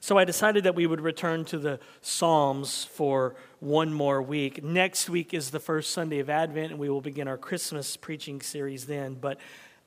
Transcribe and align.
So 0.00 0.18
I 0.18 0.24
decided 0.24 0.64
that 0.64 0.74
we 0.74 0.86
would 0.86 1.00
return 1.00 1.44
to 1.46 1.58
the 1.58 1.80
Psalms 2.00 2.84
for 2.84 3.34
one 3.60 3.92
more 3.92 4.22
week. 4.22 4.62
Next 4.62 5.08
week 5.08 5.34
is 5.34 5.50
the 5.50 5.60
first 5.60 5.90
Sunday 5.90 6.18
of 6.18 6.30
Advent, 6.30 6.72
and 6.72 6.80
we 6.80 6.88
will 6.88 7.00
begin 7.00 7.28
our 7.28 7.38
Christmas 7.38 7.96
preaching 7.96 8.40
series 8.40 8.86
then. 8.86 9.14
But 9.14 9.38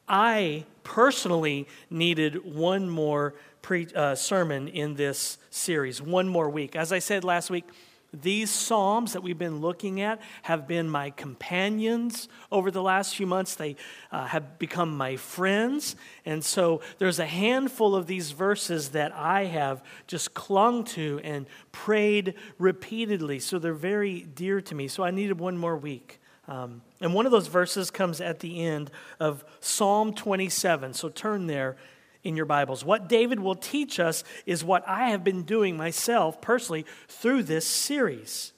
I 0.08 0.66
personally 0.84 1.68
needed 1.90 2.56
one 2.56 2.90
more 2.90 3.36
pre- 3.62 3.88
uh, 3.96 4.16
sermon 4.16 4.68
in 4.68 4.96
this 4.96 5.38
series, 5.52 6.02
one 6.02 6.28
more 6.28 6.50
week. 6.50 6.76
As 6.76 6.92
I 6.92 7.00
said 7.00 7.24
last 7.24 7.50
week, 7.50 7.66
these 8.14 8.50
Psalms 8.50 9.14
that 9.14 9.22
we've 9.22 9.38
been 9.38 9.62
looking 9.62 10.02
at 10.02 10.20
have 10.44 10.68
been 10.68 10.90
my 10.90 11.12
companions 11.12 12.28
over 12.52 12.72
the 12.72 12.82
last 12.82 13.16
few 13.16 13.28
months. 13.28 13.56
They 13.56 13.76
uh, 14.12 14.26
have 14.28 14.58
become 14.58 14.96
my 14.98 15.16
friends. 15.16 15.96
And 16.26 16.44
so 16.44 16.82
there's 16.98 17.20
a 17.20 17.26
handful 17.26 17.96
of 17.96 18.08
these 18.08 18.32
verses 18.32 18.90
that 18.90 19.14
I 19.14 19.46
have 19.46 19.84
just 20.08 20.34
clung 20.34 20.84
to 20.86 21.20
and 21.24 21.46
prayed 21.72 22.34
repeatedly. 22.58 23.40
So 23.40 23.60
they're 23.60 23.74
very 23.74 24.22
dear 24.22 24.62
to 24.62 24.76
me. 24.76 24.88
So 24.88 25.04
I 25.04 25.12
needed 25.12 25.40
one 25.40 25.58
more 25.58 25.78
week. 25.78 26.20
Um, 26.48 26.82
and 27.00 27.14
one 27.14 27.28
of 27.28 27.32
those 27.32 27.48
verses 27.48 27.92
comes 27.92 28.20
at 28.20 28.40
the 28.40 28.66
end 28.66 28.90
of 29.20 29.46
Psalm 29.60 30.14
27. 30.16 30.94
So 30.94 31.10
turn 31.10 31.46
there 31.46 31.78
in 32.24 32.36
your 32.36 32.46
Bibles. 32.46 32.84
What 32.84 33.08
David 33.08 33.40
will 33.40 33.56
teach 33.56 34.00
us 34.00 34.24
is 34.46 34.64
what 34.64 34.88
I 34.88 35.10
have 35.10 35.24
been 35.24 35.44
doing 35.44 35.78
myself 35.78 36.42
personally 36.42 36.86
through 37.08 37.44
this 37.44 37.66
series. 37.66 38.54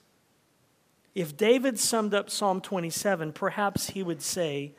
If 1.14 1.36
David 1.36 1.80
summed 1.80 2.14
up 2.14 2.30
Psalm 2.30 2.62
27, 2.62 3.34
perhaps 3.34 3.90
he 3.92 4.04
would 4.04 4.22
say, 4.22 4.74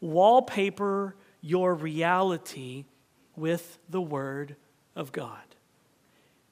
Wallpaper 0.00 1.16
your 1.40 1.74
reality 1.74 2.84
with 3.36 3.78
the 3.88 4.00
Word 4.00 4.56
of 4.94 5.12
God. 5.12 5.40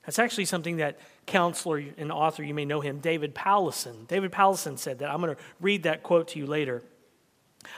That's 0.04 0.18
actually 0.18 0.44
something 0.44 0.76
that 0.76 0.98
counselor 1.26 1.82
and 1.98 2.12
author, 2.12 2.44
you 2.44 2.54
may 2.54 2.64
know 2.64 2.80
him, 2.80 3.00
David 3.00 3.34
Powlison. 3.34 4.06
David 4.06 4.30
Powlison 4.30 4.78
said 4.78 5.00
that. 5.00 5.10
I'm 5.10 5.20
going 5.20 5.34
to 5.34 5.42
read 5.60 5.82
that 5.82 6.04
quote 6.04 6.28
to 6.28 6.38
you 6.38 6.46
later. 6.46 6.82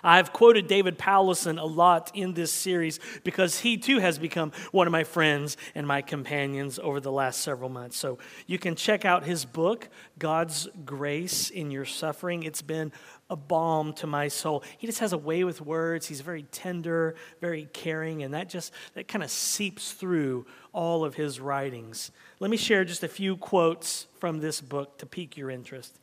I've 0.03 0.33
quoted 0.33 0.67
David 0.67 0.98
Powlison 0.98 1.61
a 1.61 1.64
lot 1.64 2.11
in 2.14 2.34
this 2.34 2.53
series 2.53 3.00
because 3.25 3.61
he 3.61 3.77
too 3.77 3.98
has 3.98 4.19
become 4.19 4.53
one 4.72 4.86
of 4.86 4.92
my 4.92 5.05
friends 5.05 5.56
and 5.75 5.86
my 5.86 6.03
companions 6.03 6.78
over 6.78 7.00
the 7.00 7.12
last 7.12 7.41
several 7.41 7.69
months. 7.69 7.97
So 7.97 8.19
you 8.47 8.59
can 8.59 8.75
check 8.75 9.05
out 9.05 9.25
his 9.25 9.44
book, 9.44 9.89
God's 10.19 10.69
Grace 10.84 11.50
in 11.50 11.70
Your 11.70 11.84
Suffering. 11.84 12.42
It's 12.42 12.62
been 12.62 12.92
a 13.31 13.36
balm 13.36 13.92
to 13.94 14.06
my 14.06 14.28
soul. 14.28 14.62
He 14.78 14.86
just 14.86 15.00
has 15.00 15.12
a 15.12 15.19
way 15.19 15.44
with 15.44 15.61
words. 15.61 16.06
He's 16.06 16.22
very 16.22 16.44
tender, 16.44 17.14
very 17.41 17.69
caring, 17.72 18.22
and 18.22 18.33
that 18.34 18.48
just 18.48 18.72
that 18.94 19.09
kind 19.09 19.22
of 19.22 19.31
seeps 19.31 19.92
through 19.92 20.47
all 20.72 21.05
of 21.05 21.14
his 21.14 21.41
writings. 21.41 22.11
Let 22.41 22.50
me 22.50 22.56
share 22.56 22.84
just 22.84 23.03
a 23.03 23.09
few 23.09 23.36
quotes 23.36 24.06
from 24.19 24.41
this 24.41 24.61
book 24.61 24.98
to 24.98 25.06
pique 25.06 25.36
your 25.36 25.50
interest. 25.50 25.98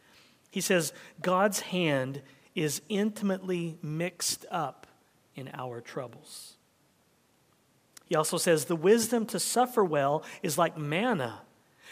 He 0.51 0.61
says, 0.61 0.93
God's 1.21 1.59
hand 1.61 2.21
is 2.55 2.81
intimately 2.87 3.77
mixed 3.81 4.45
up 4.49 4.87
in 5.35 5.49
our 5.53 5.81
troubles. 5.81 6.55
He 8.05 8.15
also 8.15 8.37
says 8.37 8.65
the 8.65 8.75
wisdom 8.75 9.25
to 9.27 9.39
suffer 9.39 9.83
well 9.83 10.23
is 10.41 10.57
like 10.57 10.77
manna. 10.77 11.41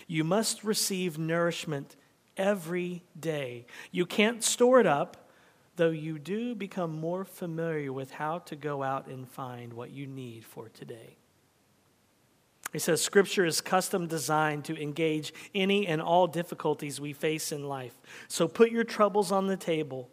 You 0.08 0.24
must 0.24 0.64
receive 0.64 1.18
nourishment 1.18 1.96
every 2.38 3.04
day. 3.20 3.66
You 3.92 4.06
can't 4.06 4.44
store 4.44 4.80
it 4.80 4.88
up, 4.88 5.30
though 5.76 5.90
you 5.90 6.20
do 6.20 6.56
become 6.56 7.00
more 7.00 7.26
familiar 7.26 7.92
with 7.92 8.12
how 8.12 8.40
to 8.40 8.56
go 8.56 8.84
out 8.84 9.08
and 9.08 9.28
find 9.28 9.74
what 9.74 9.92
you 9.92 10.08
need 10.08 10.46
for 10.46 10.70
today. 10.70 11.18
He 12.72 12.80
says 12.80 13.02
Scripture 13.02 13.46
is 13.46 13.62
custom 13.62 14.08
designed 14.08 14.66
to 14.66 14.82
engage 14.82 15.32
any 15.54 15.86
and 15.86 16.02
all 16.02 16.26
difficulties 16.26 17.00
we 17.00 17.14
face 17.14 17.52
in 17.52 17.68
life. 17.68 17.96
So 18.28 18.48
put 18.48 18.72
your 18.72 18.84
troubles 18.84 19.32
on 19.32 19.46
the 19.48 19.58
table 19.58 20.10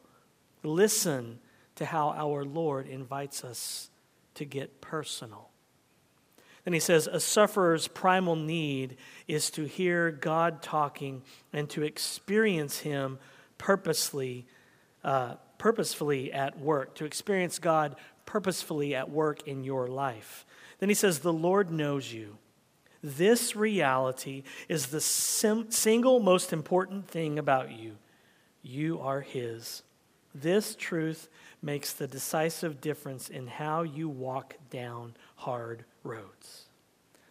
Listen 0.62 1.38
to 1.76 1.86
how 1.86 2.10
our 2.10 2.44
Lord 2.44 2.86
invites 2.86 3.44
us 3.44 3.90
to 4.34 4.44
get 4.44 4.80
personal. 4.80 5.48
Then 6.64 6.74
he 6.74 6.80
says, 6.80 7.06
a 7.06 7.20
sufferer's 7.20 7.88
primal 7.88 8.36
need 8.36 8.96
is 9.26 9.50
to 9.52 9.64
hear 9.64 10.10
God 10.10 10.62
talking 10.62 11.22
and 11.52 11.70
to 11.70 11.82
experience 11.82 12.80
Him 12.80 13.18
purposely, 13.56 14.46
uh, 15.02 15.34
purposefully 15.56 16.32
at 16.32 16.58
work, 16.58 16.94
to 16.96 17.06
experience 17.06 17.58
God 17.58 17.96
purposefully 18.26 18.94
at 18.94 19.10
work 19.10 19.48
in 19.48 19.64
your 19.64 19.88
life. 19.88 20.44
Then 20.78 20.88
he 20.88 20.94
says, 20.94 21.20
the 21.20 21.32
Lord 21.32 21.70
knows 21.70 22.12
you. 22.12 22.36
This 23.02 23.56
reality 23.56 24.42
is 24.68 24.88
the 24.88 25.00
sim- 25.00 25.70
single 25.70 26.20
most 26.20 26.52
important 26.52 27.08
thing 27.08 27.38
about 27.38 27.72
you. 27.72 27.96
You 28.62 29.00
are 29.00 29.22
His. 29.22 29.82
This 30.34 30.76
truth 30.76 31.28
makes 31.62 31.92
the 31.92 32.06
decisive 32.06 32.80
difference 32.80 33.28
in 33.28 33.46
how 33.46 33.82
you 33.82 34.08
walk 34.08 34.54
down 34.70 35.14
hard 35.36 35.84
roads. 36.02 36.66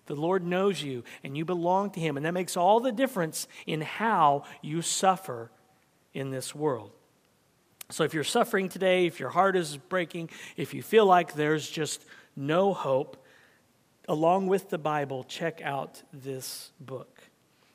The 0.07 0.15
Lord 0.15 0.43
knows 0.43 0.81
you 0.81 1.03
and 1.23 1.37
you 1.37 1.45
belong 1.45 1.91
to 1.91 1.99
Him, 1.99 2.17
and 2.17 2.25
that 2.25 2.33
makes 2.33 2.57
all 2.57 2.79
the 2.79 2.91
difference 2.91 3.47
in 3.65 3.81
how 3.81 4.43
you 4.61 4.81
suffer 4.81 5.51
in 6.13 6.31
this 6.31 6.55
world. 6.55 6.91
So, 7.91 8.03
if 8.03 8.13
you're 8.13 8.23
suffering 8.23 8.69
today, 8.69 9.05
if 9.05 9.19
your 9.19 9.29
heart 9.29 9.55
is 9.55 9.77
breaking, 9.77 10.29
if 10.57 10.73
you 10.73 10.83
feel 10.83 11.05
like 11.05 11.33
there's 11.33 11.69
just 11.69 12.05
no 12.35 12.73
hope, 12.73 13.23
along 14.07 14.47
with 14.47 14.69
the 14.69 14.77
Bible, 14.77 15.23
check 15.23 15.61
out 15.63 16.01
this 16.11 16.71
book. 16.79 17.18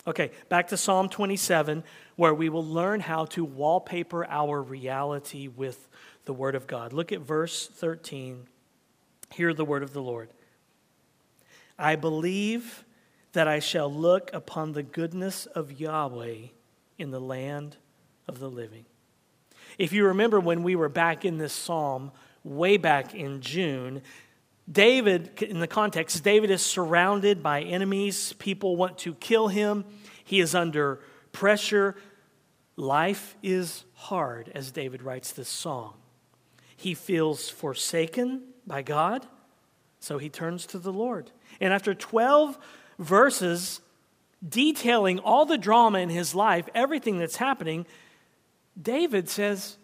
Okay, 0.06 0.32
back 0.50 0.68
to 0.68 0.76
Psalm 0.76 1.08
27, 1.08 1.82
where 2.16 2.34
we 2.34 2.50
will 2.50 2.64
learn 2.64 3.00
how 3.00 3.24
to 3.26 3.44
wallpaper 3.44 4.26
our 4.26 4.60
reality 4.60 5.48
with 5.48 5.88
the 6.26 6.34
Word 6.34 6.54
of 6.54 6.66
God. 6.66 6.92
Look 6.92 7.10
at 7.10 7.20
verse 7.20 7.66
13. 7.66 8.46
Hear 9.32 9.54
the 9.54 9.64
word 9.64 9.82
of 9.82 9.92
the 9.92 10.02
Lord. 10.02 10.28
I 11.78 11.96
believe 11.96 12.84
that 13.32 13.48
I 13.48 13.58
shall 13.58 13.92
look 13.92 14.30
upon 14.32 14.72
the 14.72 14.82
goodness 14.82 15.46
of 15.46 15.80
Yahweh 15.80 16.48
in 16.98 17.10
the 17.10 17.20
land 17.20 17.76
of 18.28 18.38
the 18.38 18.48
living. 18.48 18.84
If 19.76 19.92
you 19.92 20.06
remember 20.06 20.38
when 20.38 20.62
we 20.62 20.76
were 20.76 20.88
back 20.88 21.24
in 21.24 21.38
this 21.38 21.52
psalm, 21.52 22.12
way 22.44 22.76
back 22.76 23.14
in 23.14 23.40
June, 23.40 24.02
David, 24.70 25.42
in 25.42 25.60
the 25.60 25.66
context, 25.66 26.24
David 26.24 26.50
is 26.50 26.62
surrounded 26.62 27.42
by 27.42 27.62
enemies. 27.62 28.32
People 28.34 28.76
want 28.76 28.98
to 28.98 29.14
kill 29.14 29.48
him. 29.48 29.84
He 30.24 30.40
is 30.40 30.54
under 30.54 31.00
pressure. 31.32 31.96
Life 32.76 33.36
is 33.42 33.84
hard, 33.94 34.50
as 34.54 34.70
David 34.70 35.02
writes 35.02 35.32
this 35.32 35.48
song. 35.48 35.94
He 36.76 36.94
feels 36.94 37.48
forsaken 37.48 38.42
by 38.66 38.82
God, 38.82 39.26
so 40.00 40.18
he 40.18 40.28
turns 40.28 40.66
to 40.66 40.78
the 40.78 40.92
Lord. 40.92 41.30
And 41.60 41.72
after 41.72 41.94
12 41.94 42.58
verses 42.98 43.80
detailing 44.46 45.18
all 45.18 45.44
the 45.44 45.58
drama 45.58 45.98
in 45.98 46.08
his 46.08 46.34
life, 46.34 46.68
everything 46.74 47.18
that's 47.18 47.36
happening, 47.36 47.86
David 48.80 49.28
says 49.28 49.76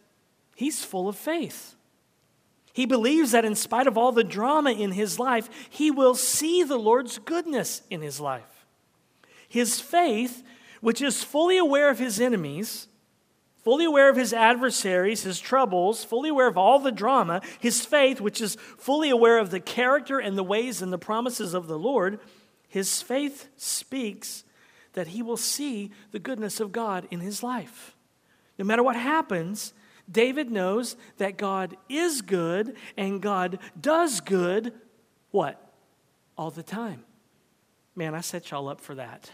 he's 0.57 0.85
full 0.85 1.09
of 1.09 1.17
faith. 1.17 1.77
He 2.73 2.87
believes 2.87 3.33
that 3.33 3.45
in 3.45 3.55
spite 3.55 3.87
of 3.87 3.99
all 3.99 4.13
the 4.13 4.25
drama 4.25 4.71
in 4.71 4.93
his 4.93 5.19
life, 5.19 5.49
he 5.69 5.91
will 5.91 6.15
see 6.15 6.63
the 6.63 6.79
Lord's 6.79 7.19
goodness 7.19 7.83
in 7.91 8.01
his 8.01 8.21
life. 8.21 8.65
His 9.49 9.81
faith, 9.81 10.45
which 10.81 11.03
is 11.03 11.25
fully 11.25 11.59
aware 11.59 11.91
of 11.91 11.99
his 11.99 12.21
enemies, 12.21 12.87
fully 13.65 13.85
aware 13.85 14.09
of 14.09 14.17
his 14.17 14.33
adversaries, 14.33 15.23
his 15.23 15.41
troubles, 15.41 16.05
fully 16.05 16.31
aware 16.31 16.47
of 16.47 16.57
all 16.57 16.79
the 16.79 16.93
drama, 16.93 17.43
his 17.59 17.85
faith, 17.85 18.21
which 18.21 18.41
is 18.41 18.57
fully 18.79 19.11
aware 19.11 19.39
of 19.39 19.51
the 19.51 19.61
character 19.61 20.19
and 20.19 20.39
the 20.39 20.45
ways 20.45 20.81
and 20.81 20.93
the 20.93 20.99
promises 20.99 21.55
of 21.55 21.67
the 21.67 21.79
Lord, 21.79 22.21
his 22.69 23.03
faith 23.03 23.49
speaks 23.57 24.45
that 24.93 25.09
he 25.09 25.23
will 25.23 25.37
see 25.37 25.91
the 26.13 26.19
goodness 26.19 26.61
of 26.61 26.73
God 26.73 27.07
in 27.11 27.21
his 27.21 27.43
life. 27.43 27.97
No 28.59 28.65
matter 28.65 28.83
what 28.83 28.97
happens, 28.97 29.73
David 30.11 30.51
knows 30.51 30.97
that 31.19 31.37
God 31.37 31.77
is 31.89 32.23
good 32.23 32.77
and 32.97 33.21
God 33.21 33.59
does 33.81 34.21
good, 34.21 34.73
what? 35.31 35.73
All 36.37 36.51
the 36.51 36.63
time. 36.63 37.05
Man, 37.95 38.15
I 38.15 38.21
set 38.21 38.51
y'all 38.51 38.69
up 38.69 38.81
for 38.81 38.95
that. 38.97 39.31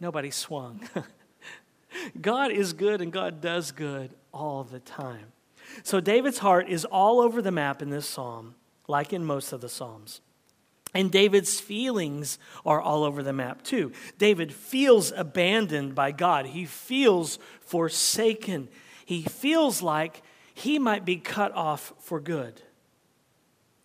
Nobody 0.00 0.30
swung. 0.30 0.80
God 2.20 2.50
is 2.50 2.72
good 2.72 3.00
and 3.00 3.12
God 3.12 3.40
does 3.40 3.72
good 3.72 4.12
all 4.32 4.64
the 4.64 4.80
time. 4.80 5.32
So 5.82 6.00
David's 6.00 6.38
heart 6.38 6.68
is 6.68 6.84
all 6.84 7.20
over 7.20 7.42
the 7.42 7.50
map 7.50 7.82
in 7.82 7.90
this 7.90 8.06
psalm, 8.06 8.54
like 8.86 9.12
in 9.12 9.24
most 9.24 9.52
of 9.52 9.60
the 9.60 9.68
psalms. 9.68 10.20
And 10.94 11.12
David's 11.12 11.60
feelings 11.60 12.38
are 12.64 12.80
all 12.80 13.04
over 13.04 13.22
the 13.22 13.32
map 13.32 13.62
too. 13.62 13.92
David 14.16 14.52
feels 14.52 15.12
abandoned 15.12 15.94
by 15.94 16.12
God, 16.12 16.46
he 16.46 16.64
feels 16.64 17.38
forsaken 17.60 18.68
he 19.08 19.22
feels 19.22 19.80
like 19.80 20.20
he 20.52 20.78
might 20.78 21.06
be 21.06 21.16
cut 21.16 21.54
off 21.54 21.94
for 21.98 22.20
good. 22.20 22.60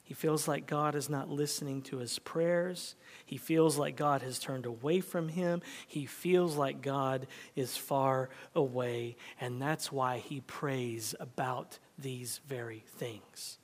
He 0.04 0.14
feels 0.14 0.50
like 0.50 0.68
God 0.68 0.96
is 0.96 1.10
not 1.10 1.30
listening 1.30 1.82
to 1.84 2.00
his 2.00 2.20
prayers. 2.20 2.96
He 3.26 3.38
feels 3.38 3.78
like 3.78 3.96
God 3.96 4.22
has 4.22 4.38
turned 4.38 4.66
away 4.66 5.00
from 5.00 5.30
him. 5.30 5.62
He 5.88 6.06
feels 6.06 6.58
like 6.58 6.82
God 6.82 7.26
is 7.56 7.78
far 7.78 8.32
away. 8.54 9.16
And 9.40 9.62
that's 9.62 9.94
why 9.94 10.18
he 10.18 10.42
prays 10.42 11.16
about 11.22 11.80
these 11.98 12.42
very 12.46 12.84
things. 12.86 13.60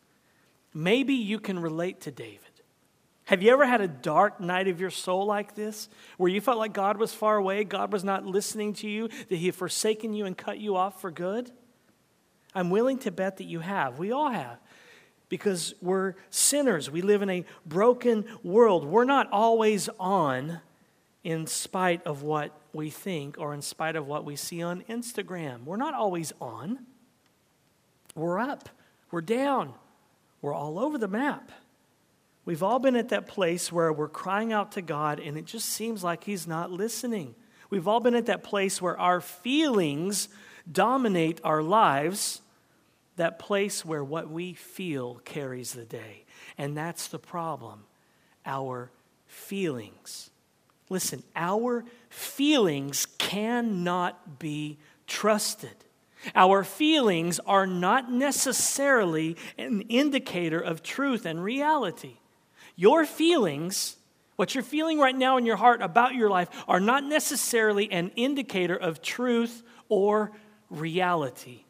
Maybe 0.74 1.16
you 1.16 1.42
can 1.42 1.60
relate 1.60 2.00
to 2.02 2.12
David. 2.12 2.59
Have 3.30 3.44
you 3.44 3.52
ever 3.54 3.68
had 3.68 3.80
a 3.80 3.88
dark 3.88 4.40
night 4.40 4.68
of 4.68 4.82
your 4.82 4.90
soul 4.90 5.28
like 5.28 5.54
this, 5.54 5.88
where 6.18 6.32
you 6.32 6.42
felt 6.42 6.58
like 6.58 6.74
God 6.74 6.98
was 6.98 7.14
far 7.14 7.38
away, 7.38 7.64
God 7.64 7.94
was 7.94 8.04
not 8.04 8.26
listening 8.26 8.74
to 8.74 8.90
you, 8.90 9.08
that 9.08 9.36
He 9.36 9.46
had 9.46 9.54
forsaken 9.54 10.16
you 10.16 10.26
and 10.26 10.36
cut 10.36 10.58
you 10.58 10.76
off 10.76 11.00
for 11.00 11.12
good? 11.12 11.52
I'm 12.56 12.72
willing 12.72 12.98
to 12.98 13.12
bet 13.12 13.38
that 13.38 13.44
you 13.44 13.60
have. 13.60 14.00
We 14.00 14.12
all 14.12 14.32
have. 14.32 14.58
Because 15.30 15.76
we're 15.80 16.16
sinners. 16.32 16.90
We 16.90 17.04
live 17.04 17.22
in 17.22 17.30
a 17.30 17.46
broken 17.68 18.26
world. 18.42 18.84
We're 18.84 19.04
not 19.04 19.30
always 19.32 19.90
on 20.00 20.62
in 21.24 21.46
spite 21.46 22.02
of 22.08 22.24
what 22.24 22.60
we 22.74 22.90
think 22.90 23.38
or 23.38 23.54
in 23.54 23.62
spite 23.62 23.96
of 23.96 24.08
what 24.08 24.26
we 24.26 24.36
see 24.38 24.64
on 24.64 24.82
Instagram. 24.90 25.66
We're 25.66 25.78
not 25.78 25.94
always 25.94 26.34
on. 26.42 26.80
We're 28.16 28.40
up. 28.40 28.70
We're 29.12 29.22
down. 29.22 29.76
We're 30.42 30.56
all 30.56 30.80
over 30.80 30.98
the 30.98 31.08
map. 31.08 31.52
We've 32.46 32.64
all 32.64 32.80
been 32.80 32.96
at 32.96 33.10
that 33.10 33.28
place 33.28 33.72
where 33.72 33.94
we're 33.94 34.10
crying 34.10 34.52
out 34.52 34.72
to 34.74 34.82
God 34.82 35.20
and 35.20 35.38
it 35.38 35.46
just 35.46 35.70
seems 35.70 36.04
like 36.04 36.24
He's 36.24 36.48
not 36.48 36.72
listening. 36.72 37.36
We've 37.70 37.88
all 37.88 38.00
been 38.00 38.16
at 38.16 38.26
that 38.26 38.44
place 38.44 38.82
where 38.82 39.00
our 39.00 39.22
feelings 39.22 40.30
dominate 40.72 41.40
our 41.44 41.62
lives, 41.62 42.42
that 43.16 43.38
place 43.38 43.86
where 43.86 44.04
what 44.04 44.30
we 44.30 44.54
feel 44.54 45.16
carries 45.26 45.74
the 45.74 45.86
day. 45.86 46.26
And 46.58 46.76
that's 46.76 47.08
the 47.08 47.20
problem 47.20 47.84
our 48.46 48.92
feelings. 49.28 50.32
Listen, 50.90 51.22
our 51.36 51.86
feelings 52.10 53.06
cannot 53.18 54.40
be 54.40 54.80
trusted. 55.06 55.76
Our 56.36 56.64
feelings 56.64 57.40
are 57.46 57.68
not 57.68 58.12
necessarily 58.12 59.38
an 59.58 59.82
indicator 59.82 60.60
of 60.60 60.82
truth 60.82 61.26
and 61.26 61.44
reality. 61.44 62.18
Your 62.76 63.06
feelings, 63.06 63.98
what 64.36 64.56
you're 64.56 64.64
feeling 64.64 65.00
right 65.00 65.16
now 65.16 65.38
in 65.38 65.46
your 65.46 65.56
heart 65.56 65.82
about 65.82 66.16
your 66.16 66.30
life, 66.30 66.50
are 66.68 66.80
not 66.80 67.04
necessarily 67.04 67.92
an 67.92 68.12
indicator 68.16 68.76
of 68.76 69.02
truth 69.02 69.64
or 69.90 70.32
reality. 70.70 71.64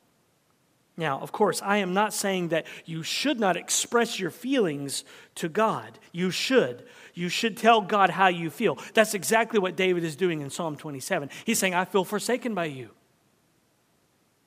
Now, 1.00 1.20
of 1.22 1.32
course, 1.32 1.62
I 1.62 1.78
am 1.78 1.94
not 1.94 2.14
saying 2.14 2.50
that 2.50 2.68
you 2.84 3.04
should 3.04 3.40
not 3.40 3.56
express 3.56 4.20
your 4.20 4.32
feelings 4.32 5.06
to 5.36 5.48
God. 5.48 5.98
You 6.12 6.30
should. 6.30 6.86
You 7.14 7.30
should 7.30 7.56
tell 7.56 7.80
God 7.80 8.10
how 8.10 8.28
you 8.28 8.50
feel. 8.50 8.78
That's 8.94 9.14
exactly 9.14 9.60
what 9.60 9.78
David 9.78 10.04
is 10.04 10.18
doing 10.18 10.42
in 10.42 10.50
Psalm 10.50 10.76
27. 10.76 11.30
He's 11.46 11.58
saying, 11.58 11.74
I 11.74 11.86
feel 11.86 12.04
forsaken 12.04 12.54
by 12.54 12.66
you. 12.66 12.90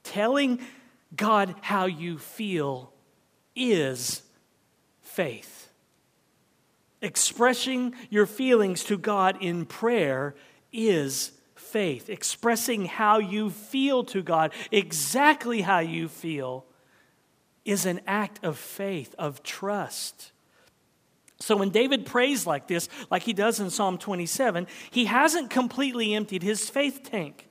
Telling 0.02 0.60
God 1.16 1.54
how 1.62 1.86
you 1.86 2.18
feel 2.18 2.92
is 3.56 4.22
faith. 5.00 5.61
Expressing 7.02 7.94
your 8.10 8.26
feelings 8.26 8.84
to 8.84 8.96
God 8.96 9.36
in 9.40 9.66
prayer 9.66 10.34
is 10.72 11.32
faith. 11.54 12.08
Expressing 12.08 12.86
how 12.86 13.18
you 13.18 13.50
feel 13.50 14.04
to 14.04 14.22
God, 14.22 14.52
exactly 14.70 15.62
how 15.62 15.80
you 15.80 16.08
feel, 16.08 16.64
is 17.64 17.86
an 17.86 18.00
act 18.06 18.44
of 18.44 18.56
faith, 18.56 19.14
of 19.18 19.42
trust. 19.42 20.32
So 21.40 21.56
when 21.56 21.70
David 21.70 22.06
prays 22.06 22.46
like 22.46 22.68
this, 22.68 22.88
like 23.10 23.24
he 23.24 23.32
does 23.32 23.58
in 23.58 23.70
Psalm 23.70 23.98
27, 23.98 24.68
he 24.90 25.06
hasn't 25.06 25.50
completely 25.50 26.14
emptied 26.14 26.44
his 26.44 26.70
faith 26.70 27.00
tank. 27.02 27.48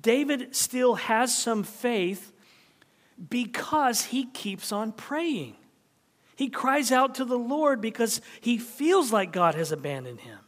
David 0.00 0.56
still 0.56 0.94
has 0.94 1.36
some 1.36 1.62
faith 1.62 2.32
because 3.28 4.06
he 4.06 4.24
keeps 4.24 4.72
on 4.72 4.92
praying. 4.92 5.56
He 6.38 6.50
cries 6.50 6.92
out 6.92 7.16
to 7.16 7.24
the 7.24 7.36
Lord 7.36 7.80
because 7.80 8.20
he 8.40 8.58
feels 8.58 9.12
like 9.12 9.32
God 9.32 9.56
has 9.56 9.72
abandoned 9.72 10.20
him. 10.20 10.38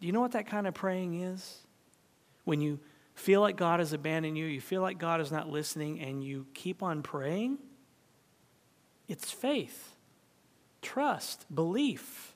Do 0.00 0.06
you 0.06 0.14
know 0.14 0.22
what 0.22 0.32
that 0.32 0.46
kind 0.46 0.66
of 0.66 0.72
praying 0.72 1.20
is? 1.20 1.58
When 2.44 2.62
you 2.62 2.80
feel 3.12 3.42
like 3.42 3.58
God 3.58 3.80
has 3.80 3.92
abandoned 3.92 4.38
you, 4.38 4.46
you 4.46 4.62
feel 4.62 4.80
like 4.80 4.98
God 4.98 5.20
is 5.20 5.30
not 5.30 5.50
listening, 5.50 6.00
and 6.00 6.24
you 6.24 6.46
keep 6.54 6.82
on 6.82 7.02
praying? 7.02 7.58
It's 9.08 9.30
faith, 9.30 9.94
trust, 10.80 11.44
belief. 11.54 12.34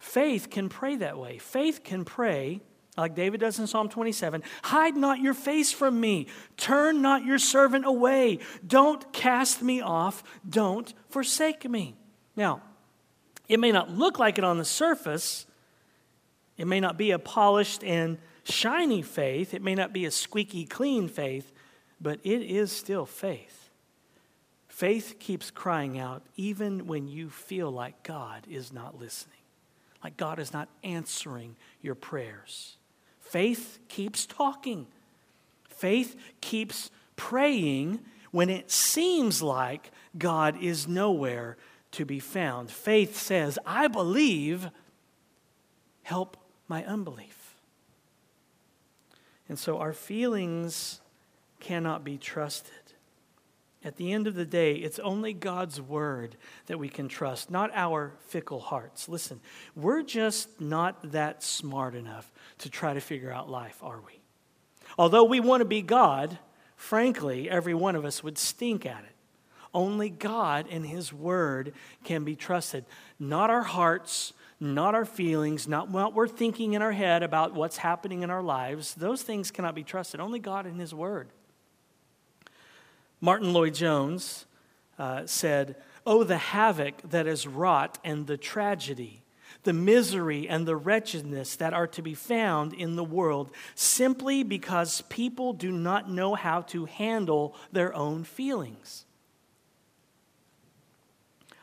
Faith 0.00 0.48
can 0.48 0.70
pray 0.70 0.96
that 0.96 1.18
way. 1.18 1.36
Faith 1.36 1.84
can 1.84 2.06
pray 2.06 2.62
like 2.96 3.14
David 3.14 3.40
does 3.40 3.58
in 3.58 3.66
Psalm 3.66 3.88
27 3.88 4.42
Hide 4.64 4.96
not 4.96 5.20
your 5.20 5.34
face 5.34 5.72
from 5.72 6.00
me, 6.00 6.26
turn 6.56 7.02
not 7.02 7.24
your 7.24 7.38
servant 7.38 7.86
away, 7.86 8.38
don't 8.66 9.12
cast 9.12 9.62
me 9.62 9.80
off, 9.80 10.22
don't 10.48 10.92
forsake 11.08 11.68
me. 11.68 11.94
Now, 12.34 12.62
it 13.48 13.60
may 13.60 13.72
not 13.72 13.90
look 13.90 14.18
like 14.18 14.38
it 14.38 14.44
on 14.44 14.58
the 14.58 14.64
surface, 14.64 15.46
it 16.56 16.66
may 16.66 16.80
not 16.80 16.96
be 16.96 17.10
a 17.10 17.18
polished 17.18 17.84
and 17.84 18.18
shiny 18.44 19.02
faith, 19.02 19.54
it 19.54 19.62
may 19.62 19.74
not 19.74 19.92
be 19.92 20.04
a 20.04 20.10
squeaky 20.10 20.64
clean 20.64 21.08
faith, 21.08 21.52
but 22.00 22.18
it 22.24 22.42
is 22.42 22.72
still 22.72 23.06
faith. 23.06 23.70
Faith 24.68 25.16
keeps 25.18 25.50
crying 25.50 25.98
out 25.98 26.22
even 26.36 26.86
when 26.86 27.08
you 27.08 27.30
feel 27.30 27.70
like 27.70 28.02
God 28.02 28.46
is 28.46 28.72
not 28.72 28.98
listening, 28.98 29.38
like 30.04 30.16
God 30.16 30.38
is 30.38 30.52
not 30.52 30.68
answering 30.84 31.56
your 31.80 31.94
prayers. 31.94 32.76
Faith 33.28 33.78
keeps 33.88 34.24
talking. 34.26 34.86
Faith 35.68 36.16
keeps 36.40 36.90
praying 37.16 38.00
when 38.30 38.48
it 38.48 38.70
seems 38.70 39.42
like 39.42 39.90
God 40.16 40.62
is 40.62 40.86
nowhere 40.86 41.56
to 41.92 42.04
be 42.04 42.18
found. 42.20 42.70
Faith 42.70 43.16
says, 43.16 43.58
I 43.66 43.88
believe, 43.88 44.70
help 46.02 46.36
my 46.68 46.84
unbelief. 46.84 47.56
And 49.48 49.58
so 49.58 49.78
our 49.78 49.92
feelings 49.92 51.00
cannot 51.60 52.04
be 52.04 52.18
trusted. 52.18 52.85
At 53.86 53.94
the 53.94 54.12
end 54.12 54.26
of 54.26 54.34
the 54.34 54.44
day, 54.44 54.74
it's 54.74 54.98
only 54.98 55.32
God's 55.32 55.80
word 55.80 56.36
that 56.66 56.76
we 56.76 56.88
can 56.88 57.06
trust, 57.06 57.52
not 57.52 57.70
our 57.72 58.14
fickle 58.26 58.58
hearts. 58.58 59.08
Listen, 59.08 59.40
we're 59.76 60.02
just 60.02 60.60
not 60.60 61.12
that 61.12 61.44
smart 61.44 61.94
enough 61.94 62.28
to 62.58 62.68
try 62.68 62.94
to 62.94 63.00
figure 63.00 63.30
out 63.30 63.48
life, 63.48 63.78
are 63.84 64.00
we? 64.04 64.18
Although 64.98 65.22
we 65.22 65.38
want 65.38 65.60
to 65.60 65.64
be 65.64 65.82
God, 65.82 66.36
frankly, 66.74 67.48
every 67.48 67.74
one 67.74 67.94
of 67.94 68.04
us 68.04 68.24
would 68.24 68.38
stink 68.38 68.84
at 68.84 69.04
it. 69.04 69.14
Only 69.72 70.10
God 70.10 70.66
and 70.68 70.84
His 70.84 71.12
Word 71.12 71.72
can 72.02 72.24
be 72.24 72.34
trusted, 72.34 72.86
not 73.20 73.50
our 73.50 73.62
hearts, 73.62 74.32
not 74.58 74.96
our 74.96 75.04
feelings, 75.04 75.68
not 75.68 75.90
what 75.90 76.12
we're 76.12 76.26
thinking 76.26 76.72
in 76.72 76.82
our 76.82 76.90
head 76.90 77.22
about 77.22 77.54
what's 77.54 77.76
happening 77.76 78.24
in 78.24 78.30
our 78.30 78.42
lives. 78.42 78.94
Those 78.94 79.22
things 79.22 79.52
cannot 79.52 79.76
be 79.76 79.84
trusted. 79.84 80.18
Only 80.18 80.40
God 80.40 80.66
and 80.66 80.80
His 80.80 80.92
Word. 80.92 81.28
Martyn 83.26 83.52
Lloyd-Jones 83.52 84.46
uh, 85.00 85.26
said, 85.26 85.74
Oh, 86.06 86.22
the 86.22 86.38
havoc 86.38 86.94
that 87.10 87.26
is 87.26 87.44
wrought 87.44 87.98
and 88.04 88.28
the 88.28 88.36
tragedy, 88.36 89.24
the 89.64 89.72
misery 89.72 90.48
and 90.48 90.64
the 90.64 90.76
wretchedness 90.76 91.56
that 91.56 91.74
are 91.74 91.88
to 91.88 92.02
be 92.02 92.14
found 92.14 92.72
in 92.72 92.94
the 92.94 93.02
world 93.02 93.50
simply 93.74 94.44
because 94.44 95.00
people 95.08 95.52
do 95.52 95.72
not 95.72 96.08
know 96.08 96.36
how 96.36 96.60
to 96.60 96.84
handle 96.84 97.56
their 97.72 97.92
own 97.96 98.22
feelings. 98.22 99.06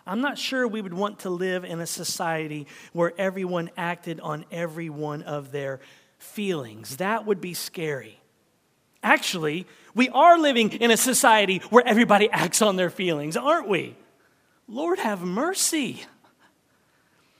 I'm 0.05 0.20
not 0.20 0.38
sure 0.38 0.67
we 0.67 0.82
would 0.82 0.93
want 0.93 1.20
to 1.20 1.29
live 1.29 1.63
in 1.63 1.79
a 1.79 1.88
society 1.88 2.67
where 2.91 3.13
everyone 3.17 3.70
acted 3.77 4.20
on 4.20 4.43
every 4.51 4.89
one 4.89 5.22
of 5.22 5.53
their 5.53 5.79
feelings. 6.17 6.98
That 6.98 7.25
would 7.25 7.39
be 7.39 7.53
scary. 7.53 8.20
Actually, 9.01 9.67
we 9.95 10.09
are 10.09 10.39
living 10.39 10.71
in 10.73 10.91
a 10.91 10.97
society 10.97 11.59
where 11.69 11.85
everybody 11.85 12.29
acts 12.31 12.62
on 12.62 12.75
their 12.75 12.89
feelings, 12.89 13.38
aren't 13.38 13.67
we? 13.67 13.95
Lord, 14.67 15.00
have 15.00 15.21
mercy. 15.21 16.03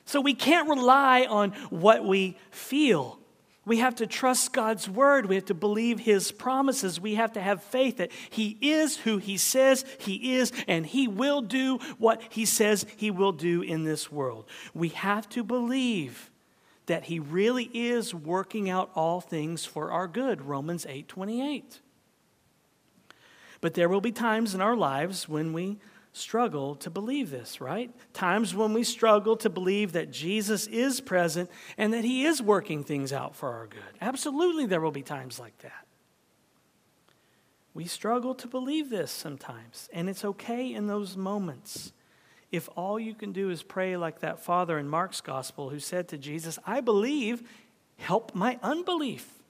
So 0.06 0.22
we 0.22 0.34
can't 0.34 0.70
rely 0.70 1.26
on 1.30 1.52
what 1.70 2.06
we 2.06 2.38
feel. 2.52 3.20
We 3.66 3.78
have 3.78 3.96
to 3.96 4.08
trust 4.08 4.52
God's 4.52 4.90
word. 4.90 5.28
We 5.28 5.36
have 5.36 5.46
to 5.46 5.54
believe 5.54 6.00
his 6.00 6.32
promises. 6.32 7.00
We 7.00 7.16
have 7.16 7.34
to 7.34 7.42
have 7.42 7.64
faith 7.64 7.98
that 7.98 8.12
he 8.30 8.58
is 8.62 8.98
who 8.98 9.18
he 9.18 9.38
says 9.38 9.86
he 10.00 10.36
is, 10.36 10.52
and 10.68 10.86
he 10.86 11.08
will 11.08 11.42
do 11.42 11.78
what 11.98 12.22
he 12.30 12.46
says 12.46 12.86
he 12.98 13.10
will 13.10 13.32
do 13.32 13.62
in 13.62 13.86
this 13.86 14.12
world. 14.12 14.46
We 14.74 14.90
have 14.90 15.30
to 15.30 15.44
believe 15.44 16.30
that 16.88 17.06
he 17.06 17.20
really 17.20 17.70
is 17.74 18.14
working 18.14 18.70
out 18.70 18.92
all 18.96 19.22
things 19.22 19.64
for 19.64 19.92
our 19.92 20.08
good. 20.10 20.42
Romans 20.42 20.86
8 20.88 21.08
28. 21.08 21.80
But 23.64 23.76
there 23.76 23.88
will 23.88 24.02
be 24.02 24.12
times 24.12 24.54
in 24.54 24.60
our 24.60 24.76
lives 24.76 25.30
when 25.30 25.54
we 25.54 25.78
struggle 26.12 26.76
to 26.76 26.90
believe 26.90 27.32
this, 27.32 27.62
right? 27.62 27.90
Times 28.12 28.54
when 28.54 28.74
we 28.74 28.84
struggle 28.84 29.38
to 29.38 29.50
believe 29.50 29.94
that 29.94 30.12
Jesus 30.12 30.68
is 30.68 31.00
present 31.00 31.50
and 31.78 31.94
that 31.94 32.04
he 32.04 32.26
is 32.26 32.42
working 32.42 32.84
things 32.84 33.14
out 33.14 33.38
for 33.38 33.54
our 33.54 33.68
good. 33.68 33.80
Absolutely, 34.02 34.66
there 34.66 34.82
will 34.82 34.92
be 34.92 35.02
times 35.02 35.40
like 35.40 35.58
that. 35.60 35.86
We 37.74 37.86
struggle 37.86 38.36
to 38.36 38.50
believe 38.50 38.90
this 38.90 39.12
sometimes, 39.12 39.88
and 39.94 40.10
it's 40.10 40.26
okay 40.26 40.74
in 40.74 40.88
those 40.88 41.16
moments. 41.16 41.94
If 42.52 42.68
all 42.76 43.00
you 43.00 43.16
can 43.16 43.32
do 43.32 43.50
is 43.50 43.64
pray 43.64 43.96
like 43.96 44.20
that 44.20 44.42
father 44.42 44.78
in 44.78 44.90
Mark's 44.90 45.22
gospel 45.22 45.70
who 45.70 45.80
said 45.80 46.10
to 46.10 46.18
Jesus, 46.18 46.60
I 46.66 46.82
believe, 46.82 47.44
help 47.96 48.36
my 48.36 48.60
unbelief. 48.62 49.42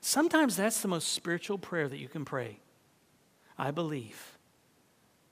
Sometimes 0.00 0.54
that's 0.54 0.82
the 0.82 0.86
most 0.86 1.08
spiritual 1.08 1.58
prayer 1.58 1.88
that 1.88 1.98
you 1.98 2.08
can 2.08 2.24
pray. 2.24 2.60
I 3.60 3.70
believe 3.70 4.38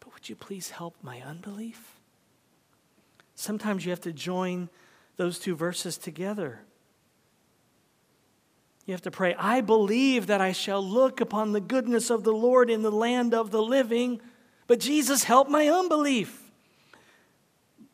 but 0.08 0.14
would 0.14 0.28
you 0.28 0.36
please 0.36 0.70
help 0.70 0.94
my 1.02 1.20
unbelief? 1.20 1.98
Sometimes 3.34 3.84
you 3.84 3.90
have 3.90 4.00
to 4.02 4.12
join 4.12 4.68
those 5.16 5.38
two 5.38 5.54
verses 5.54 5.98
together. 5.98 6.60
You 8.86 8.92
have 8.92 9.02
to 9.02 9.10
pray, 9.10 9.34
I 9.38 9.60
believe 9.60 10.28
that 10.28 10.40
I 10.40 10.52
shall 10.52 10.82
look 10.82 11.20
upon 11.20 11.52
the 11.52 11.60
goodness 11.60 12.08
of 12.08 12.24
the 12.24 12.32
Lord 12.32 12.70
in 12.70 12.82
the 12.82 12.90
land 12.90 13.34
of 13.34 13.50
the 13.50 13.62
living, 13.62 14.20
but 14.66 14.80
Jesus, 14.80 15.24
help 15.24 15.48
my 15.48 15.68
unbelief. 15.68 16.42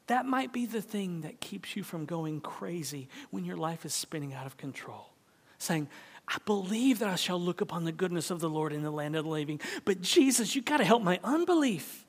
That 0.07 0.25
might 0.25 0.53
be 0.53 0.67
the 0.67 0.83
thing 0.83 1.23
that 1.23 1.41
keeps 1.41 1.75
you 1.75 1.83
from 1.83 2.05
going 2.05 2.41
crazy 2.41 3.09
when 3.31 3.45
your 3.45 3.57
life 3.57 3.85
is 3.85 3.95
spinning 3.95 4.35
out 4.35 4.47
of 4.47 4.57
control. 4.57 5.09
Saying, 5.59 5.89
I 6.27 6.39
believe 6.47 7.01
that 7.01 7.09
I 7.09 7.17
shall 7.17 7.41
look 7.41 7.61
upon 7.61 7.85
the 7.85 7.93
goodness 7.93 8.31
of 8.31 8.41
the 8.41 8.49
Lord 8.49 8.73
in 8.73 8.83
the 8.83 8.91
land 8.91 9.15
of 9.15 9.25
the 9.25 9.31
living, 9.31 9.61
but 9.85 10.01
Jesus, 10.01 10.55
you 10.57 10.63
got 10.63 10.79
to 10.79 10.85
help 10.85 11.03
my 11.03 11.21
unbelief. 11.23 12.05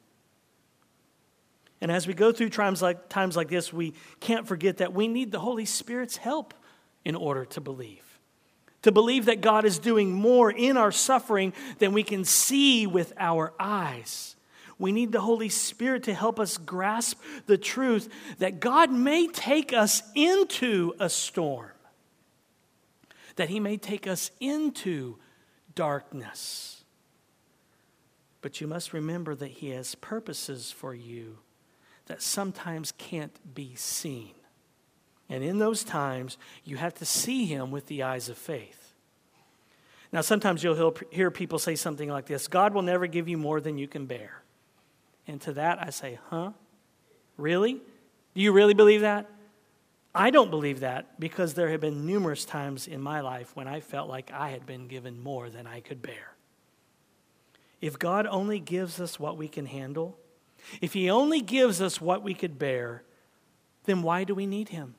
And 1.81 1.91
as 1.91 2.07
we 2.07 2.13
go 2.13 2.31
through 2.31 2.50
times 2.50 2.81
like, 2.81 3.10
times 3.10 3.36
like 3.36 3.50
this, 3.50 3.74
we 3.74 3.93
can't 4.19 4.48
forget 4.48 4.77
that 4.77 4.93
we 4.93 5.07
need 5.07 5.31
the 5.31 5.39
Holy 5.39 5.65
Spirit's 5.65 6.17
help 6.17 6.53
in 7.03 7.15
order 7.15 7.45
to 7.45 7.62
believe. 7.62 8.01
To 8.84 8.91
believe 8.91 9.25
that 9.25 9.41
God 9.41 9.65
is 9.65 9.79
doing 9.79 10.12
more 10.12 10.50
in 10.50 10.77
our 10.77 10.91
suffering 10.91 11.53
than 11.79 11.91
we 11.91 12.03
can 12.03 12.24
see 12.24 12.88
with 12.88 13.13
our 13.17 13.53
eyes. 13.60 14.36
We 14.77 14.91
need 14.91 15.12
the 15.12 15.22
Holy 15.22 15.50
Spirit 15.50 16.03
to 16.03 16.13
help 16.13 16.39
us 16.39 16.57
grasp 16.57 17.19
the 17.45 17.57
truth 17.57 18.10
that 18.39 18.60
God 18.60 18.91
may 18.91 19.27
take 19.27 19.74
us 19.74 20.01
into 20.15 20.93
a 21.00 21.10
storm, 21.10 21.72
that 23.36 23.50
He 23.50 23.60
may 23.60 23.77
take 23.77 24.08
us 24.08 24.32
into 24.39 25.18
darkness. 25.74 26.84
But 28.42 28.62
you 28.62 28.68
must 28.68 28.94
remember 28.94 29.36
that 29.36 29.51
He 29.51 29.70
has 29.70 29.96
purposes 29.96 30.72
for 30.72 30.94
you 30.94 31.39
that 32.08 32.22
sometimes 32.22 32.94
can't 32.98 33.56
be 33.56 33.75
seen. 33.75 34.32
And 35.30 35.44
in 35.44 35.58
those 35.58 35.84
times, 35.84 36.38
you 36.63 36.77
have 36.77 36.94
to 36.96 37.06
see 37.06 37.46
him 37.46 37.72
with 37.72 37.88
the 37.88 38.04
eyes 38.04 38.30
of 38.30 38.38
faith. 38.38 38.94
Now, 40.12 40.22
sometimes 40.22 40.63
you'll 40.63 40.96
hear 41.12 41.32
people 41.32 41.60
say 41.60 41.75
something 41.75 42.10
like 42.10 42.27
this 42.27 42.48
God 42.48 42.74
will 42.74 42.84
never 42.84 43.08
give 43.08 43.27
you 43.27 43.38
more 43.38 43.60
than 43.60 43.77
you 43.77 43.88
can 43.88 44.06
bear. 44.06 44.44
And 45.27 45.42
to 45.42 45.54
that, 45.54 45.80
I 45.82 45.89
say, 45.89 46.20
huh? 46.30 46.51
Really? 47.38 47.82
Do 48.36 48.42
you 48.42 48.51
really 48.51 48.75
believe 48.75 49.01
that? 49.01 49.30
I 50.17 50.29
don't 50.29 50.50
believe 50.50 50.79
that 50.79 51.19
because 51.19 51.53
there 51.53 51.69
have 51.69 51.81
been 51.81 52.05
numerous 52.05 52.45
times 52.45 52.88
in 52.88 53.01
my 53.01 53.19
life 53.19 53.53
when 53.53 53.67
I 53.67 53.81
felt 53.81 54.07
like 54.07 54.31
I 54.31 54.50
had 54.50 54.65
been 54.65 54.88
given 54.88 55.22
more 55.22 55.50
than 55.50 55.67
I 55.67 55.81
could 55.81 56.01
bear. 56.01 56.36
If 57.81 58.00
God 58.00 58.25
only 58.25 58.60
gives 58.60 59.01
us 59.01 59.19
what 59.19 59.36
we 59.36 59.50
can 59.50 59.65
handle, 59.65 60.17
if 60.81 60.93
He 60.93 61.10
only 61.10 61.41
gives 61.41 61.81
us 61.81 62.00
what 62.00 62.24
we 62.24 62.34
could 62.34 62.57
bear, 62.57 63.03
then 63.84 64.03
why 64.03 64.24
do 64.24 64.34
we 64.34 64.45
need 64.45 64.69
Him? 64.69 64.95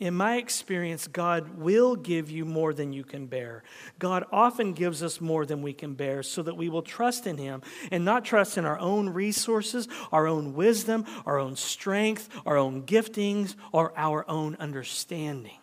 In 0.00 0.14
my 0.14 0.36
experience, 0.36 1.08
God 1.08 1.58
will 1.58 1.96
give 1.96 2.30
you 2.30 2.44
more 2.44 2.72
than 2.72 2.92
you 2.92 3.02
can 3.02 3.26
bear. 3.26 3.64
God 3.98 4.24
often 4.30 4.72
gives 4.72 5.02
us 5.02 5.20
more 5.20 5.44
than 5.44 5.60
we 5.60 5.72
can 5.72 5.94
bear 5.94 6.22
so 6.22 6.40
that 6.44 6.56
we 6.56 6.68
will 6.68 6.82
trust 6.82 7.26
in 7.26 7.36
Him 7.36 7.62
and 7.90 8.04
not 8.04 8.24
trust 8.24 8.56
in 8.58 8.64
our 8.64 8.78
own 8.78 9.08
resources, 9.08 9.88
our 10.12 10.28
own 10.28 10.54
wisdom, 10.54 11.04
our 11.26 11.38
own 11.38 11.56
strength, 11.56 12.28
our 12.46 12.56
own 12.56 12.84
giftings, 12.84 13.56
or 13.72 13.92
our 13.96 14.24
own 14.30 14.56
understanding. 14.60 15.58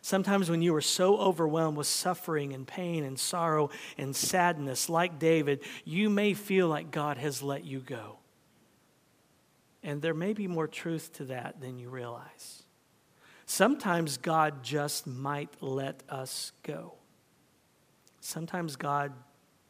Sometimes 0.00 0.48
when 0.48 0.62
you 0.62 0.74
are 0.74 0.82
so 0.82 1.18
overwhelmed 1.18 1.76
with 1.76 1.86
suffering 1.86 2.54
and 2.54 2.66
pain 2.66 3.04
and 3.04 3.18
sorrow 3.18 3.68
and 3.98 4.16
sadness, 4.16 4.88
like 4.88 5.18
David, 5.18 5.60
you 5.84 6.08
may 6.08 6.32
feel 6.32 6.68
like 6.68 6.90
God 6.90 7.18
has 7.18 7.42
let 7.42 7.64
you 7.64 7.80
go. 7.80 8.18
And 9.84 10.00
there 10.00 10.14
may 10.14 10.32
be 10.32 10.48
more 10.48 10.66
truth 10.66 11.12
to 11.14 11.24
that 11.26 11.60
than 11.60 11.78
you 11.78 11.90
realize. 11.90 12.64
Sometimes 13.46 14.16
God 14.16 14.62
just 14.64 15.06
might 15.06 15.50
let 15.60 16.02
us 16.08 16.52
go. 16.62 16.94
Sometimes 18.20 18.76
God 18.76 19.12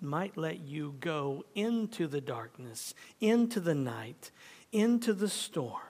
might 0.01 0.37
let 0.37 0.61
you 0.61 0.95
go 1.01 1.45
into 1.57 2.07
the 2.07 2.21
darkness, 2.21 2.95
into 3.21 3.59
the 3.59 3.75
night, 3.75 4.31
into 4.71 5.13
the 5.13 5.29
storm. 5.29 5.83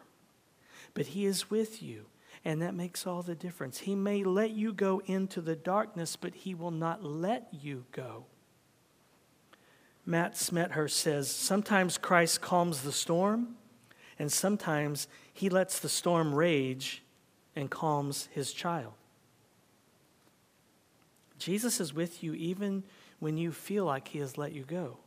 But 0.95 1.09
He 1.09 1.27
is 1.27 1.51
with 1.51 1.83
you. 1.83 2.07
And 2.47 2.63
that 2.63 2.75
makes 2.75 3.07
all 3.07 3.23
the 3.23 3.35
difference. 3.35 3.81
He 3.81 3.95
may 3.95 4.25
let 4.25 4.51
you 4.51 4.73
go 4.73 5.03
into 5.07 5.41
the 5.43 5.57
darkness, 5.57 6.17
but 6.17 6.35
He 6.35 6.55
will 6.55 6.71
not 6.71 7.05
let 7.05 7.49
you 7.53 7.85
go. 7.93 8.25
Matt 10.07 10.35
Smethurst 10.35 10.91
says 10.91 11.31
sometimes 11.31 11.99
Christ 11.99 12.41
calms 12.41 12.83
the 12.83 12.93
storm, 12.93 13.57
and 14.19 14.33
sometimes 14.33 15.09
He 15.33 15.49
lets 15.49 15.79
the 15.79 15.89
storm 15.89 16.35
rage 16.35 17.03
and 17.57 17.71
calms 17.71 18.29
His 18.33 18.53
child. 18.53 18.93
Jesus 21.39 21.81
is 21.81 21.93
with 21.93 22.23
you 22.23 22.35
even 22.35 22.85
when 23.19 23.37
you 23.37 23.53
feel 23.53 23.85
like 23.85 24.09
He 24.09 24.19
has 24.19 24.39
let 24.39 24.53
you 24.53 24.65
go. 24.65 24.99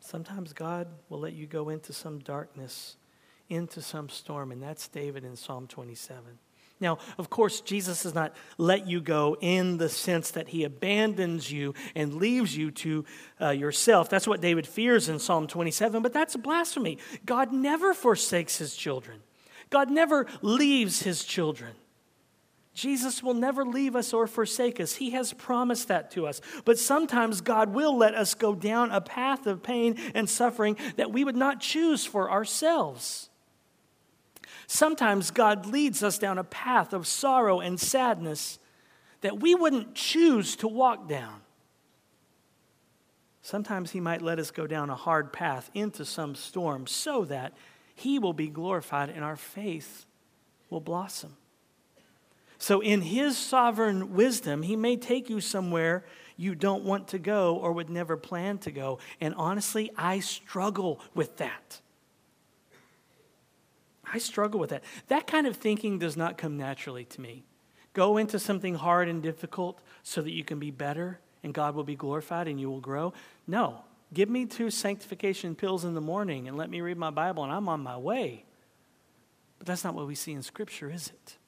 Sometimes 0.00 0.52
God 0.52 0.86
will 1.08 1.18
let 1.18 1.32
you 1.32 1.46
go 1.46 1.68
into 1.68 1.92
some 1.92 2.20
darkness 2.20 2.96
into 3.48 3.80
some 3.80 4.08
storm, 4.08 4.52
and 4.52 4.62
that's 4.62 4.88
David 4.88 5.24
in 5.24 5.36
Psalm 5.36 5.66
27. 5.66 6.38
Now, 6.78 6.98
of 7.16 7.30
course, 7.30 7.62
Jesus 7.62 8.02
does 8.02 8.14
not 8.14 8.34
let 8.58 8.86
you 8.86 9.00
go 9.00 9.36
in 9.40 9.78
the 9.78 9.88
sense 9.88 10.32
that 10.32 10.48
he 10.48 10.64
abandons 10.64 11.50
you 11.50 11.74
and 11.94 12.14
leaves 12.14 12.56
you 12.56 12.70
to 12.72 13.04
uh, 13.40 13.50
yourself. 13.50 14.10
That's 14.10 14.28
what 14.28 14.42
David 14.42 14.66
fears 14.66 15.08
in 15.08 15.18
Psalm 15.18 15.46
27, 15.46 16.02
but 16.02 16.12
that's 16.12 16.36
blasphemy. 16.36 16.98
God 17.24 17.52
never 17.52 17.94
forsakes 17.94 18.58
his 18.58 18.76
children, 18.76 19.20
God 19.70 19.90
never 19.90 20.26
leaves 20.42 21.02
his 21.02 21.24
children. 21.24 21.72
Jesus 22.74 23.22
will 23.22 23.32
never 23.32 23.64
leave 23.64 23.96
us 23.96 24.12
or 24.12 24.26
forsake 24.26 24.80
us. 24.80 24.96
He 24.96 25.12
has 25.12 25.32
promised 25.32 25.88
that 25.88 26.10
to 26.10 26.26
us. 26.26 26.42
But 26.66 26.78
sometimes 26.78 27.40
God 27.40 27.72
will 27.72 27.96
let 27.96 28.14
us 28.14 28.34
go 28.34 28.54
down 28.54 28.90
a 28.90 29.00
path 29.00 29.46
of 29.46 29.62
pain 29.62 29.96
and 30.14 30.28
suffering 30.28 30.76
that 30.96 31.10
we 31.10 31.24
would 31.24 31.36
not 31.36 31.60
choose 31.60 32.04
for 32.04 32.30
ourselves. 32.30 33.30
Sometimes 34.66 35.30
God 35.30 35.66
leads 35.66 36.02
us 36.02 36.18
down 36.18 36.38
a 36.38 36.44
path 36.44 36.92
of 36.92 37.06
sorrow 37.06 37.60
and 37.60 37.78
sadness 37.78 38.58
that 39.20 39.40
we 39.40 39.54
wouldn't 39.54 39.94
choose 39.94 40.56
to 40.56 40.68
walk 40.68 41.08
down. 41.08 41.40
Sometimes 43.42 43.92
He 43.92 44.00
might 44.00 44.22
let 44.22 44.38
us 44.38 44.50
go 44.50 44.66
down 44.66 44.90
a 44.90 44.96
hard 44.96 45.32
path 45.32 45.70
into 45.72 46.04
some 46.04 46.34
storm 46.34 46.86
so 46.86 47.24
that 47.26 47.52
He 47.94 48.18
will 48.18 48.32
be 48.32 48.48
glorified 48.48 49.08
and 49.08 49.24
our 49.24 49.36
faith 49.36 50.04
will 50.68 50.80
blossom. 50.80 51.36
So, 52.58 52.80
in 52.80 53.02
His 53.02 53.38
sovereign 53.38 54.14
wisdom, 54.14 54.62
He 54.62 54.74
may 54.74 54.96
take 54.96 55.30
you 55.30 55.40
somewhere 55.40 56.04
you 56.36 56.54
don't 56.54 56.84
want 56.84 57.08
to 57.08 57.18
go 57.18 57.56
or 57.56 57.72
would 57.72 57.88
never 57.88 58.16
plan 58.16 58.58
to 58.58 58.70
go. 58.70 58.98
And 59.20 59.34
honestly, 59.36 59.90
I 59.96 60.20
struggle 60.20 61.00
with 61.14 61.36
that. 61.36 61.80
I 64.12 64.18
struggle 64.18 64.60
with 64.60 64.70
that. 64.70 64.84
That 65.08 65.26
kind 65.26 65.46
of 65.46 65.56
thinking 65.56 65.98
does 65.98 66.16
not 66.16 66.38
come 66.38 66.56
naturally 66.56 67.04
to 67.06 67.20
me. 67.20 67.44
Go 67.92 68.18
into 68.18 68.38
something 68.38 68.74
hard 68.74 69.08
and 69.08 69.22
difficult 69.22 69.80
so 70.02 70.22
that 70.22 70.32
you 70.32 70.44
can 70.44 70.58
be 70.58 70.70
better 70.70 71.18
and 71.42 71.54
God 71.54 71.74
will 71.74 71.84
be 71.84 71.96
glorified 71.96 72.48
and 72.48 72.60
you 72.60 72.70
will 72.70 72.80
grow. 72.80 73.12
No. 73.46 73.80
Give 74.12 74.28
me 74.28 74.46
two 74.46 74.70
sanctification 74.70 75.54
pills 75.54 75.84
in 75.84 75.94
the 75.94 76.00
morning 76.00 76.46
and 76.46 76.56
let 76.56 76.70
me 76.70 76.80
read 76.80 76.96
my 76.98 77.10
Bible 77.10 77.42
and 77.42 77.52
I'm 77.52 77.68
on 77.68 77.80
my 77.80 77.96
way. 77.96 78.44
But 79.58 79.66
that's 79.66 79.82
not 79.82 79.94
what 79.94 80.06
we 80.06 80.14
see 80.14 80.32
in 80.32 80.42
Scripture, 80.42 80.90
is 80.90 81.08
it? 81.08 81.38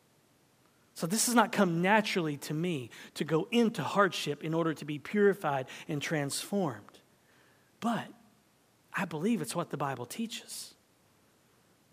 So, 0.95 1.07
this 1.07 1.27
has 1.27 1.35
not 1.37 1.53
come 1.53 1.81
naturally 1.81 2.37
to 2.39 2.55
me 2.55 2.91
to 3.15 3.25
go 3.25 3.47
into 3.53 3.85
hardship 3.85 4.43
in 4.43 4.53
order 4.53 4.75
to 4.75 4.85
be 4.85 4.99
purified 4.99 5.67
and 5.87 6.03
transformed. 6.03 6.99
But 7.79 8.09
I 8.93 9.05
believe 9.05 9.41
it's 9.41 9.55
what 9.55 9.71
the 9.71 9.77
Bible 9.77 10.07
teaches 10.07 10.75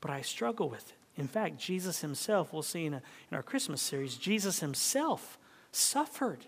but 0.05 0.13
I 0.13 0.21
struggle 0.21 0.69
with 0.69 0.87
it. 0.87 0.93
In 1.19 1.27
fact, 1.27 1.57
Jesus 1.57 2.01
himself, 2.01 2.53
we'll 2.53 2.61
see 2.61 2.85
in, 2.85 2.93
a, 2.93 3.01
in 3.31 3.35
our 3.35 3.41
Christmas 3.41 3.81
series, 3.81 4.17
Jesus 4.17 4.59
himself 4.59 5.39
suffered 5.71 6.45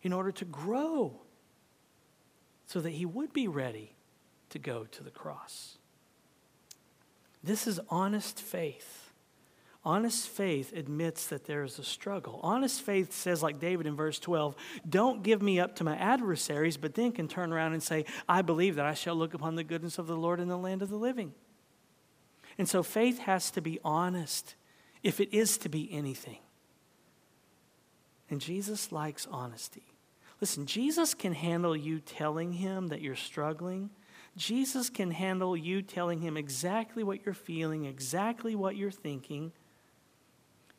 in 0.00 0.14
order 0.14 0.32
to 0.32 0.46
grow. 0.46 1.20
so 2.64 2.80
that 2.80 2.92
he 2.92 3.04
would 3.04 3.34
be 3.34 3.48
ready 3.48 3.92
to 4.48 4.58
go 4.58 4.84
to 4.84 5.04
the 5.04 5.10
cross. 5.10 5.76
This 7.44 7.66
is 7.66 7.78
honest 7.90 8.40
faith. 8.40 9.10
Honest 9.84 10.26
faith 10.26 10.72
admits 10.74 11.26
that 11.26 11.44
there 11.44 11.64
is 11.64 11.78
a 11.78 11.84
struggle. 11.84 12.40
Honest 12.42 12.80
faith 12.80 13.12
says, 13.12 13.42
like 13.42 13.60
David 13.60 13.86
in 13.86 13.94
verse 13.94 14.18
12, 14.18 14.56
don't 14.88 15.22
give 15.22 15.42
me 15.42 15.60
up 15.60 15.76
to 15.76 15.84
my 15.84 15.98
adversaries, 15.98 16.78
but 16.78 16.94
then 16.94 17.12
can 17.12 17.28
turn 17.28 17.52
around 17.52 17.74
and 17.74 17.82
say, 17.82 18.06
I 18.26 18.40
believe 18.40 18.76
that 18.76 18.86
I 18.86 18.94
shall 18.94 19.16
look 19.16 19.34
upon 19.34 19.54
the 19.54 19.64
goodness 19.64 19.98
of 19.98 20.06
the 20.06 20.16
Lord 20.16 20.40
in 20.40 20.48
the 20.48 20.56
land 20.56 20.80
of 20.80 20.88
the 20.88 20.96
living. 20.96 21.34
And 22.58 22.68
so 22.68 22.82
faith 22.82 23.18
has 23.20 23.50
to 23.52 23.60
be 23.60 23.78
honest 23.84 24.54
if 25.02 25.20
it 25.20 25.34
is 25.34 25.58
to 25.58 25.68
be 25.68 25.88
anything. 25.92 26.38
And 28.30 28.40
Jesus 28.40 28.90
likes 28.90 29.26
honesty. 29.30 29.84
Listen, 30.40 30.66
Jesus 30.66 31.14
can 31.14 31.32
handle 31.32 31.76
you 31.76 32.00
telling 32.00 32.52
him 32.52 32.88
that 32.88 33.00
you're 33.00 33.14
struggling. 33.14 33.90
Jesus 34.36 34.90
can 34.90 35.10
handle 35.10 35.56
you 35.56 35.80
telling 35.80 36.20
him 36.20 36.36
exactly 36.36 37.02
what 37.02 37.24
you're 37.24 37.34
feeling, 37.34 37.86
exactly 37.86 38.54
what 38.54 38.76
you're 38.76 38.90
thinking. 38.90 39.52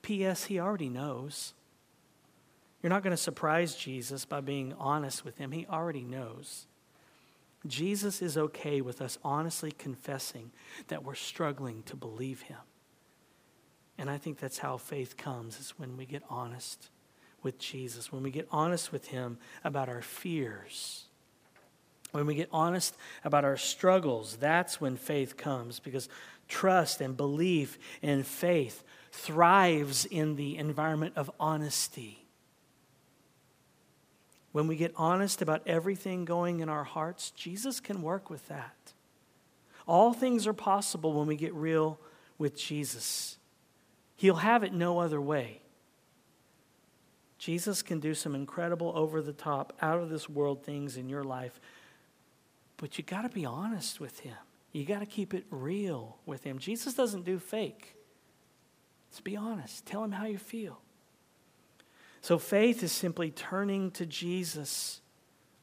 P.S., 0.01 0.45
he 0.45 0.59
already 0.59 0.89
knows. 0.89 1.53
You're 2.83 2.91
not 2.91 3.01
going 3.01 3.15
to 3.15 3.17
surprise 3.17 3.75
Jesus 3.75 4.25
by 4.25 4.41
being 4.41 4.73
honest 4.77 5.25
with 5.25 5.37
him, 5.37 5.51
he 5.51 5.65
already 5.65 6.03
knows. 6.03 6.67
Jesus 7.67 8.21
is 8.21 8.37
okay 8.37 8.81
with 8.81 9.01
us 9.01 9.17
honestly 9.23 9.71
confessing 9.71 10.51
that 10.87 11.03
we're 11.03 11.15
struggling 11.15 11.83
to 11.83 11.95
believe 11.95 12.41
him. 12.41 12.57
And 13.97 14.09
I 14.09 14.17
think 14.17 14.37
that's 14.39 14.59
how 14.59 14.77
faith 14.77 15.17
comes, 15.17 15.59
is 15.59 15.73
when 15.77 15.97
we 15.97 16.05
get 16.05 16.23
honest 16.29 16.89
with 17.41 17.57
Jesus, 17.57 18.11
when 18.11 18.23
we 18.23 18.31
get 18.31 18.47
honest 18.51 18.91
with 18.91 19.07
him 19.07 19.37
about 19.63 19.89
our 19.89 20.01
fears. 20.01 21.05
When 22.11 22.25
we 22.25 22.35
get 22.35 22.49
honest 22.51 22.95
about 23.23 23.43
our 23.43 23.57
struggles, 23.57 24.37
that's 24.37 24.79
when 24.79 24.95
faith 24.95 25.35
comes 25.35 25.79
because 25.79 26.09
trust 26.47 27.01
and 27.01 27.17
belief 27.17 27.77
and 28.01 28.25
faith 28.25 28.83
thrives 29.11 30.05
in 30.05 30.35
the 30.35 30.57
environment 30.57 31.13
of 31.15 31.29
honesty. 31.39 32.26
When 34.51 34.67
we 34.67 34.75
get 34.75 34.93
honest 34.95 35.41
about 35.41 35.61
everything 35.67 36.25
going 36.25 36.61
in 36.61 36.69
our 36.69 36.83
hearts, 36.83 37.31
Jesus 37.31 37.79
can 37.79 38.01
work 38.01 38.29
with 38.29 38.47
that. 38.47 38.75
All 39.87 40.13
things 40.13 40.47
are 40.47 40.53
possible 40.53 41.13
when 41.13 41.27
we 41.27 41.35
get 41.35 41.53
real 41.53 41.99
with 42.37 42.57
Jesus. 42.57 43.37
He'll 44.15 44.35
have 44.35 44.63
it 44.63 44.73
no 44.73 44.99
other 44.99 45.21
way. 45.21 45.61
Jesus 47.37 47.81
can 47.81 47.99
do 47.99 48.13
some 48.13 48.33
incredible, 48.33 48.91
over 48.95 49.21
the 49.21 49.33
top, 49.33 49.73
out 49.81 49.99
of 49.99 50.09
this 50.09 50.27
world 50.27 50.63
things 50.63 50.97
in 50.97 51.07
your 51.07 51.23
life, 51.23 51.59
but 52.77 52.97
you 52.97 53.03
got 53.03 53.21
to 53.21 53.29
be 53.29 53.45
honest 53.45 53.99
with 53.99 54.19
Him. 54.21 54.35
You 54.71 54.85
got 54.85 54.99
to 54.99 55.05
keep 55.05 55.33
it 55.33 55.45
real 55.51 56.17
with 56.25 56.43
Him. 56.43 56.57
Jesus 56.57 56.93
doesn't 56.95 57.25
do 57.25 57.37
fake. 57.39 57.95
Let's 59.09 59.21
be 59.21 59.37
honest. 59.37 59.85
Tell 59.85 60.03
him 60.03 60.11
how 60.11 60.25
you 60.25 60.37
feel. 60.37 60.79
So 62.27 62.37
faith 62.37 62.83
is 62.83 62.91
simply 62.91 63.31
turning 63.31 63.89
to 63.91 64.05
Jesus 64.05 64.99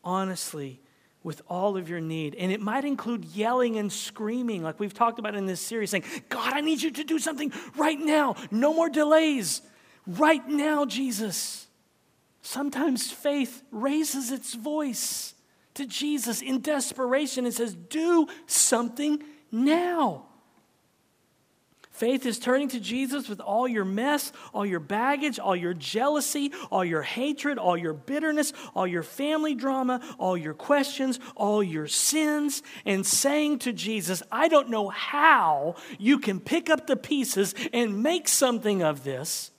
honestly 0.02 0.80
with 1.22 1.42
all 1.46 1.76
of 1.76 1.90
your 1.90 2.00
need. 2.00 2.34
And 2.36 2.50
it 2.50 2.58
might 2.62 2.86
include 2.86 3.26
yelling 3.26 3.76
and 3.76 3.92
screaming, 3.92 4.62
like 4.62 4.80
we've 4.80 4.94
talked 4.94 5.18
about 5.18 5.34
in 5.34 5.44
this 5.44 5.60
series, 5.60 5.90
saying, 5.90 6.04
God, 6.30 6.54
I 6.54 6.62
need 6.62 6.80
you 6.80 6.90
to 6.90 7.04
do 7.04 7.18
something 7.18 7.52
right 7.76 8.00
now. 8.00 8.36
No 8.50 8.72
more 8.72 8.88
delays. 8.88 9.60
Right 10.06 10.48
now, 10.48 10.86
Jesus. 10.86 11.66
Sometimes 12.40 13.12
faith 13.12 13.62
raises 13.70 14.30
its 14.30 14.54
voice 14.54 15.34
to 15.74 15.84
Jesus 15.84 16.40
in 16.40 16.62
desperation 16.62 17.44
and 17.44 17.52
says, 17.52 17.74
Do 17.74 18.26
something 18.46 19.22
now. 19.52 20.28
Faith 21.94 22.26
is 22.26 22.40
turning 22.40 22.66
to 22.66 22.80
Jesus 22.80 23.28
with 23.28 23.38
all 23.38 23.68
your 23.68 23.84
mess, 23.84 24.32
all 24.52 24.66
your 24.66 24.80
baggage, 24.80 25.38
all 25.38 25.54
your 25.54 25.74
jealousy, 25.74 26.50
all 26.68 26.84
your 26.84 27.02
hatred, 27.02 27.56
all 27.56 27.76
your 27.76 27.92
bitterness, 27.92 28.52
all 28.74 28.84
your 28.84 29.04
family 29.04 29.54
drama, 29.54 30.00
all 30.18 30.36
your 30.36 30.54
questions, 30.54 31.20
all 31.36 31.62
your 31.62 31.86
sins, 31.86 32.64
and 32.84 33.06
saying 33.06 33.60
to 33.60 33.72
Jesus, 33.72 34.24
I 34.32 34.48
don't 34.48 34.70
know 34.70 34.88
how 34.88 35.76
you 35.96 36.18
can 36.18 36.40
pick 36.40 36.68
up 36.68 36.88
the 36.88 36.96
pieces 36.96 37.54
and 37.72 38.02
make 38.02 38.26
something 38.26 38.82
of 38.82 39.04
this, 39.04 39.52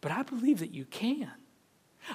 but 0.00 0.12
I 0.12 0.22
believe 0.22 0.60
that 0.60 0.72
you 0.72 0.86
can. 0.86 1.30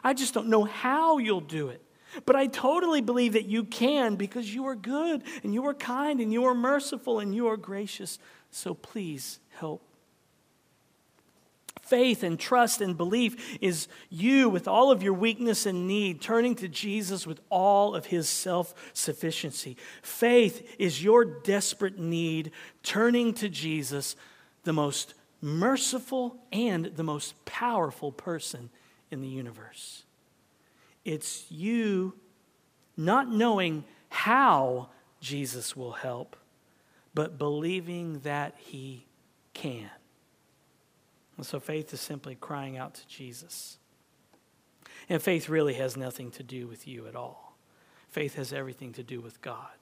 I 0.04 0.16
just 0.16 0.34
don't 0.34 0.48
know 0.48 0.64
how 0.64 1.20
you'll 1.20 1.42
do 1.42 1.68
it. 1.68 1.84
But 2.26 2.36
I 2.36 2.48
totally 2.48 3.02
believe 3.02 3.34
that 3.34 3.46
you 3.46 3.64
can 3.64 4.16
because 4.16 4.54
you 4.54 4.66
are 4.66 4.76
good 4.76 5.24
and 5.44 5.54
you 5.54 5.66
are 5.68 5.74
kind 5.74 6.20
and 6.20 6.34
you 6.34 6.44
are 6.46 6.54
merciful 6.54 7.20
and 7.20 7.34
you 7.34 7.48
are 7.48 7.56
gracious. 7.56 8.20
So 8.52 8.74
please 8.74 9.40
help. 9.50 9.82
Faith 11.82 12.24
and 12.24 12.40
trust 12.40 12.80
and 12.80 12.96
belief 12.96 13.58
is 13.60 13.88
you, 14.10 14.48
with 14.48 14.68
all 14.68 14.92
of 14.92 15.04
your 15.04 15.14
weakness 15.14 15.66
and 15.66 15.88
need, 15.88 16.22
turning 16.22 16.56
to 16.56 16.68
Jesus 16.68 17.28
with 17.28 17.42
all 17.50 17.96
of 17.96 18.06
his 18.06 18.30
self 18.30 18.74
sufficiency. 18.94 19.76
Faith 20.02 20.76
is 20.80 21.04
your 21.04 21.26
desperate 21.26 22.00
need, 22.00 22.52
turning 22.84 23.34
to 23.34 23.50
Jesus, 23.50 24.16
the 24.64 24.72
most 24.72 25.16
merciful 25.42 26.38
and 26.52 26.86
the 26.86 27.04
most 27.04 27.44
powerful 27.46 28.12
person 28.12 28.70
in 29.10 29.22
the 29.22 29.28
universe. 29.28 30.04
It's 31.04 31.50
you 31.52 32.14
not 32.96 33.30
knowing 33.30 33.84
how 34.10 34.90
Jesus 35.20 35.76
will 35.76 35.94
help, 35.94 36.36
but 37.14 37.38
believing 37.38 38.20
that 38.20 38.56
He 38.58 39.06
can. 39.54 39.90
And 41.38 41.46
so 41.46 41.60
faith 41.60 41.94
is 41.94 42.02
simply 42.02 42.36
crying 42.36 42.78
out 42.78 42.96
to 42.96 43.08
Jesus. 43.08 43.78
And 45.10 45.22
faith 45.22 45.50
really 45.50 45.74
has 45.76 45.98
nothing 45.98 46.32
to 46.32 46.44
do 46.44 46.68
with 46.68 46.88
you 46.88 47.08
at 47.08 47.16
all. 47.16 47.58
Faith 48.10 48.36
has 48.36 48.54
everything 48.54 48.94
to 48.94 49.04
do 49.04 49.22
with 49.22 49.42
God 49.42 49.81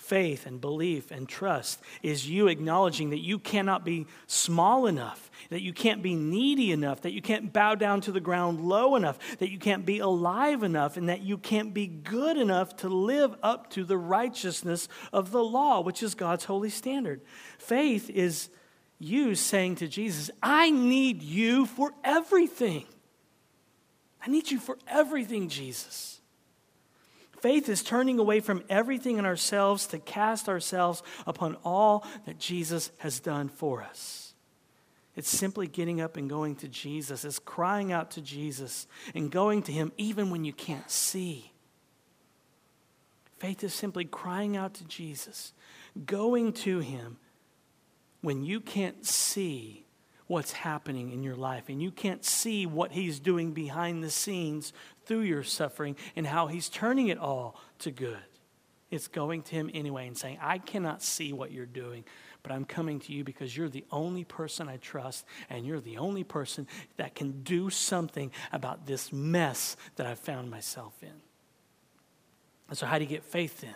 faith 0.00 0.46
and 0.46 0.60
belief 0.60 1.10
and 1.10 1.28
trust 1.28 1.78
is 2.02 2.28
you 2.28 2.48
acknowledging 2.48 3.10
that 3.10 3.20
you 3.20 3.38
cannot 3.38 3.84
be 3.84 4.06
small 4.26 4.86
enough, 4.86 5.30
that 5.50 5.60
you 5.60 5.74
can't 5.74 6.02
be 6.02 6.14
needy 6.14 6.72
enough, 6.72 7.02
that 7.02 7.12
you 7.12 7.20
can't 7.20 7.52
bow 7.52 7.74
down 7.74 8.00
to 8.00 8.10
the 8.10 8.18
ground 8.18 8.60
low 8.60 8.96
enough, 8.96 9.18
that 9.38 9.50
you 9.50 9.58
can't 9.58 9.84
be 9.84 9.98
alive 9.98 10.62
enough, 10.62 10.96
and 10.96 11.08
that 11.10 11.20
you 11.20 11.36
can't 11.36 11.74
be 11.74 11.86
good 11.86 12.38
enough 12.38 12.74
to 12.76 12.88
live 12.88 13.36
up 13.42 13.70
to 13.70 13.84
the 13.84 13.98
righteousness 13.98 14.88
of 15.12 15.32
the 15.32 15.44
law, 15.44 15.80
which 15.80 16.02
is 16.02 16.14
God's 16.14 16.46
holy 16.46 16.70
standard. 16.70 17.20
Faith 17.58 18.08
is 18.08 18.48
you 18.98 19.34
saying 19.34 19.76
to 19.76 19.86
Jesus, 19.86 20.30
I 20.42 20.70
need 20.70 21.22
you 21.22 21.66
for 21.66 21.92
everything. 22.02 22.86
I 24.24 24.30
need 24.30 24.50
you 24.50 24.58
for 24.58 24.78
everything, 24.88 25.50
Jesus. 25.50 26.19
Faith 27.40 27.68
is 27.68 27.82
turning 27.82 28.18
away 28.18 28.40
from 28.40 28.62
everything 28.68 29.16
in 29.18 29.24
ourselves 29.24 29.86
to 29.88 29.98
cast 29.98 30.48
ourselves 30.48 31.02
upon 31.26 31.56
all 31.64 32.06
that 32.26 32.38
Jesus 32.38 32.90
has 32.98 33.18
done 33.18 33.48
for 33.48 33.82
us. 33.82 34.34
It's 35.16 35.30
simply 35.30 35.66
getting 35.66 36.00
up 36.00 36.16
and 36.16 36.28
going 36.28 36.56
to 36.56 36.68
Jesus. 36.68 37.24
It's 37.24 37.38
crying 37.38 37.92
out 37.92 38.12
to 38.12 38.20
Jesus 38.20 38.86
and 39.14 39.30
going 39.30 39.62
to 39.64 39.72
Him 39.72 39.92
even 39.96 40.30
when 40.30 40.44
you 40.44 40.52
can't 40.52 40.90
see. 40.90 41.52
Faith 43.38 43.64
is 43.64 43.72
simply 43.72 44.04
crying 44.04 44.56
out 44.56 44.74
to 44.74 44.84
Jesus, 44.84 45.54
going 46.06 46.52
to 46.52 46.80
Him 46.80 47.16
when 48.20 48.44
you 48.44 48.60
can't 48.60 49.04
see 49.06 49.86
what's 50.26 50.52
happening 50.52 51.10
in 51.10 51.24
your 51.24 51.34
life 51.34 51.64
and 51.68 51.82
you 51.82 51.90
can't 51.90 52.24
see 52.24 52.64
what 52.64 52.92
He's 52.92 53.18
doing 53.18 53.52
behind 53.52 54.04
the 54.04 54.10
scenes 54.10 54.72
through 55.10 55.22
your 55.22 55.42
suffering 55.42 55.96
and 56.14 56.24
how 56.24 56.46
He's 56.46 56.68
turning 56.68 57.08
it 57.08 57.18
all 57.18 57.60
to 57.80 57.90
good. 57.90 58.16
It's 58.92 59.08
going 59.08 59.42
to 59.42 59.50
Him 59.56 59.68
anyway 59.74 60.06
and 60.06 60.16
saying, 60.16 60.38
I 60.40 60.58
cannot 60.58 61.02
see 61.02 61.32
what 61.32 61.50
you're 61.50 61.66
doing, 61.66 62.04
but 62.44 62.52
I'm 62.52 62.64
coming 62.64 63.00
to 63.00 63.12
you 63.12 63.24
because 63.24 63.56
you're 63.56 63.68
the 63.68 63.84
only 63.90 64.22
person 64.22 64.68
I 64.68 64.76
trust 64.76 65.26
and 65.48 65.66
you're 65.66 65.80
the 65.80 65.98
only 65.98 66.22
person 66.22 66.68
that 66.96 67.16
can 67.16 67.42
do 67.42 67.70
something 67.70 68.30
about 68.52 68.86
this 68.86 69.12
mess 69.12 69.76
that 69.96 70.06
I've 70.06 70.20
found 70.20 70.48
myself 70.48 70.94
in. 71.02 71.20
And 72.68 72.78
so, 72.78 72.86
how 72.86 72.98
do 72.98 73.02
you 73.02 73.10
get 73.10 73.24
faith 73.24 73.62
then? 73.62 73.74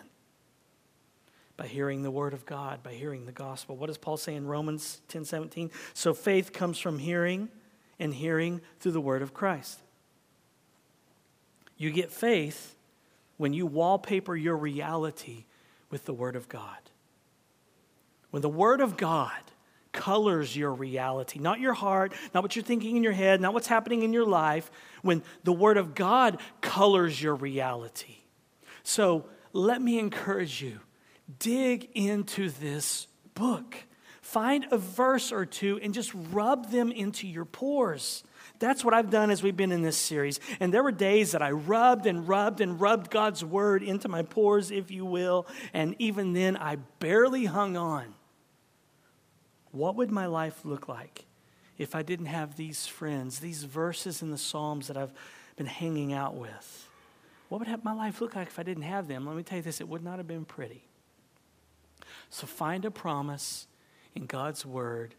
By 1.57 1.67
hearing 1.67 2.01
the 2.01 2.11
word 2.11 2.33
of 2.33 2.45
God, 2.45 2.81
by 2.81 2.93
hearing 2.93 3.25
the 3.25 3.33
gospel. 3.33 3.75
What 3.75 3.87
does 3.87 3.97
Paul 3.97 4.15
say 4.15 4.35
in 4.35 4.47
Romans 4.47 5.01
10 5.09 5.25
17? 5.25 5.69
So 5.93 6.13
faith 6.13 6.53
comes 6.53 6.79
from 6.79 6.97
hearing, 6.97 7.49
and 7.99 8.13
hearing 8.13 8.61
through 8.79 8.93
the 8.93 9.01
word 9.01 9.21
of 9.21 9.33
Christ. 9.33 9.81
You 11.77 11.91
get 11.91 12.11
faith 12.11 12.75
when 13.37 13.53
you 13.53 13.65
wallpaper 13.65 14.35
your 14.35 14.55
reality 14.55 15.45
with 15.89 16.05
the 16.05 16.13
Word 16.13 16.35
of 16.35 16.47
God. 16.47 16.77
When 18.31 18.41
the 18.41 18.49
Word 18.49 18.81
of 18.81 18.97
God 18.97 19.31
colors 19.91 20.55
your 20.55 20.73
reality, 20.73 21.39
not 21.39 21.59
your 21.59 21.73
heart, 21.73 22.13
not 22.33 22.43
what 22.43 22.55
you're 22.55 22.65
thinking 22.65 22.97
in 22.97 23.03
your 23.03 23.13
head, 23.13 23.39
not 23.39 23.53
what's 23.53 23.67
happening 23.67 24.03
in 24.03 24.13
your 24.13 24.25
life, 24.25 24.69
when 25.01 25.23
the 25.43 25.53
Word 25.53 25.77
of 25.77 25.95
God 25.95 26.39
colors 26.61 27.21
your 27.21 27.35
reality. 27.35 28.17
So 28.83 29.25
let 29.53 29.81
me 29.81 29.97
encourage 29.99 30.61
you 30.61 30.79
dig 31.39 31.89
into 31.93 32.49
this 32.49 33.07
book. 33.33 33.75
Find 34.21 34.65
a 34.71 34.77
verse 34.77 35.31
or 35.31 35.45
two 35.45 35.79
and 35.81 35.93
just 35.93 36.11
rub 36.31 36.71
them 36.71 36.91
into 36.91 37.27
your 37.27 37.45
pores. 37.45 38.23
That's 38.59 38.83
what 38.83 38.93
I've 38.93 39.09
done 39.09 39.29
as 39.29 39.43
we've 39.43 39.55
been 39.55 39.71
in 39.71 39.81
this 39.81 39.97
series. 39.97 40.39
And 40.59 40.73
there 40.73 40.83
were 40.83 40.91
days 40.91 41.31
that 41.31 41.41
I 41.41 41.51
rubbed 41.51 42.05
and 42.05 42.27
rubbed 42.27 42.61
and 42.61 42.79
rubbed 42.79 43.11
God's 43.11 43.43
word 43.43 43.83
into 43.83 44.07
my 44.07 44.21
pores, 44.21 44.71
if 44.71 44.91
you 44.91 45.05
will. 45.05 45.47
And 45.73 45.95
even 45.99 46.33
then, 46.33 46.57
I 46.57 46.77
barely 46.99 47.45
hung 47.45 47.77
on. 47.77 48.13
What 49.71 49.95
would 49.95 50.11
my 50.11 50.25
life 50.25 50.63
look 50.63 50.87
like 50.87 51.25
if 51.77 51.95
I 51.95 52.01
didn't 52.01 52.27
have 52.27 52.55
these 52.55 52.87
friends, 52.87 53.39
these 53.39 53.63
verses 53.63 54.21
in 54.21 54.31
the 54.31 54.37
Psalms 54.37 54.87
that 54.87 54.95
I've 54.95 55.11
been 55.57 55.65
hanging 55.65 56.13
out 56.13 56.35
with? 56.35 56.87
What 57.49 57.59
would 57.59 57.83
my 57.83 57.93
life 57.93 58.21
look 58.21 58.35
like 58.35 58.47
if 58.47 58.57
I 58.57 58.63
didn't 58.63 58.83
have 58.83 59.07
them? 59.07 59.25
Let 59.25 59.35
me 59.35 59.43
tell 59.43 59.57
you 59.57 59.61
this 59.61 59.81
it 59.81 59.89
would 59.89 60.03
not 60.03 60.17
have 60.17 60.27
been 60.27 60.45
pretty. 60.45 60.87
So 62.29 62.47
find 62.47 62.85
a 62.85 62.91
promise 62.91 63.67
in 64.15 64.25
God's 64.25 64.65
word 64.65 65.15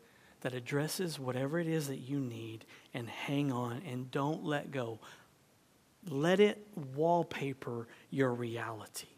that 0.47 0.55
addresses 0.55 1.19
whatever 1.19 1.59
it 1.59 1.67
is 1.67 1.89
that 1.89 1.99
you 1.99 2.21
need 2.21 2.65
and 2.95 3.09
hang 3.09 3.51
on 3.51 3.83
and 3.85 4.13
don't 4.13 4.45
let 4.45 4.71
go. 4.71 5.01
Let 6.09 6.39
it 6.39 6.65
wallpaper 6.95 7.89
your 8.11 8.33
reality. 8.33 9.09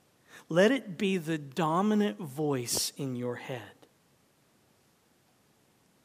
Let 0.49 0.73
it 0.73 0.97
be 0.97 1.19
the 1.19 1.37
dominant 1.37 2.19
voice 2.19 2.95
in 2.97 3.15
your 3.15 3.35
head. 3.35 3.61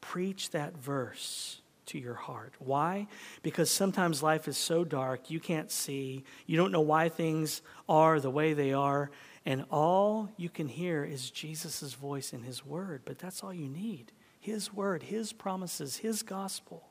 Preach 0.01 0.49
that 0.49 0.75
verse 0.75 1.61
to 1.85 1.97
your 1.97 2.15
heart. 2.15 2.53
Why? 2.59 3.07
Because 3.43 3.71
sometimes 3.71 4.21
life 4.21 4.49
is 4.49 4.57
so 4.57 4.83
dark, 4.83 5.31
you 5.31 5.39
can't 5.39 5.71
see, 5.71 6.25
you 6.47 6.57
don't 6.57 6.73
know 6.73 6.81
why 6.81 7.07
things 7.07 7.61
are 7.87 8.19
the 8.19 8.29
way 8.29 8.51
they 8.51 8.73
are, 8.73 9.09
and 9.45 9.63
all 9.71 10.29
you 10.35 10.49
can 10.49 10.67
hear 10.67 11.05
is 11.05 11.31
Jesus' 11.31 11.93
voice 11.93 12.33
in 12.33 12.43
His 12.43 12.65
Word. 12.65 13.03
But 13.05 13.19
that's 13.19 13.41
all 13.41 13.53
you 13.53 13.69
need 13.69 14.11
His 14.43 14.73
Word, 14.73 15.03
His 15.03 15.31
promises, 15.31 15.97
His 15.97 16.21
gospel. 16.21 16.83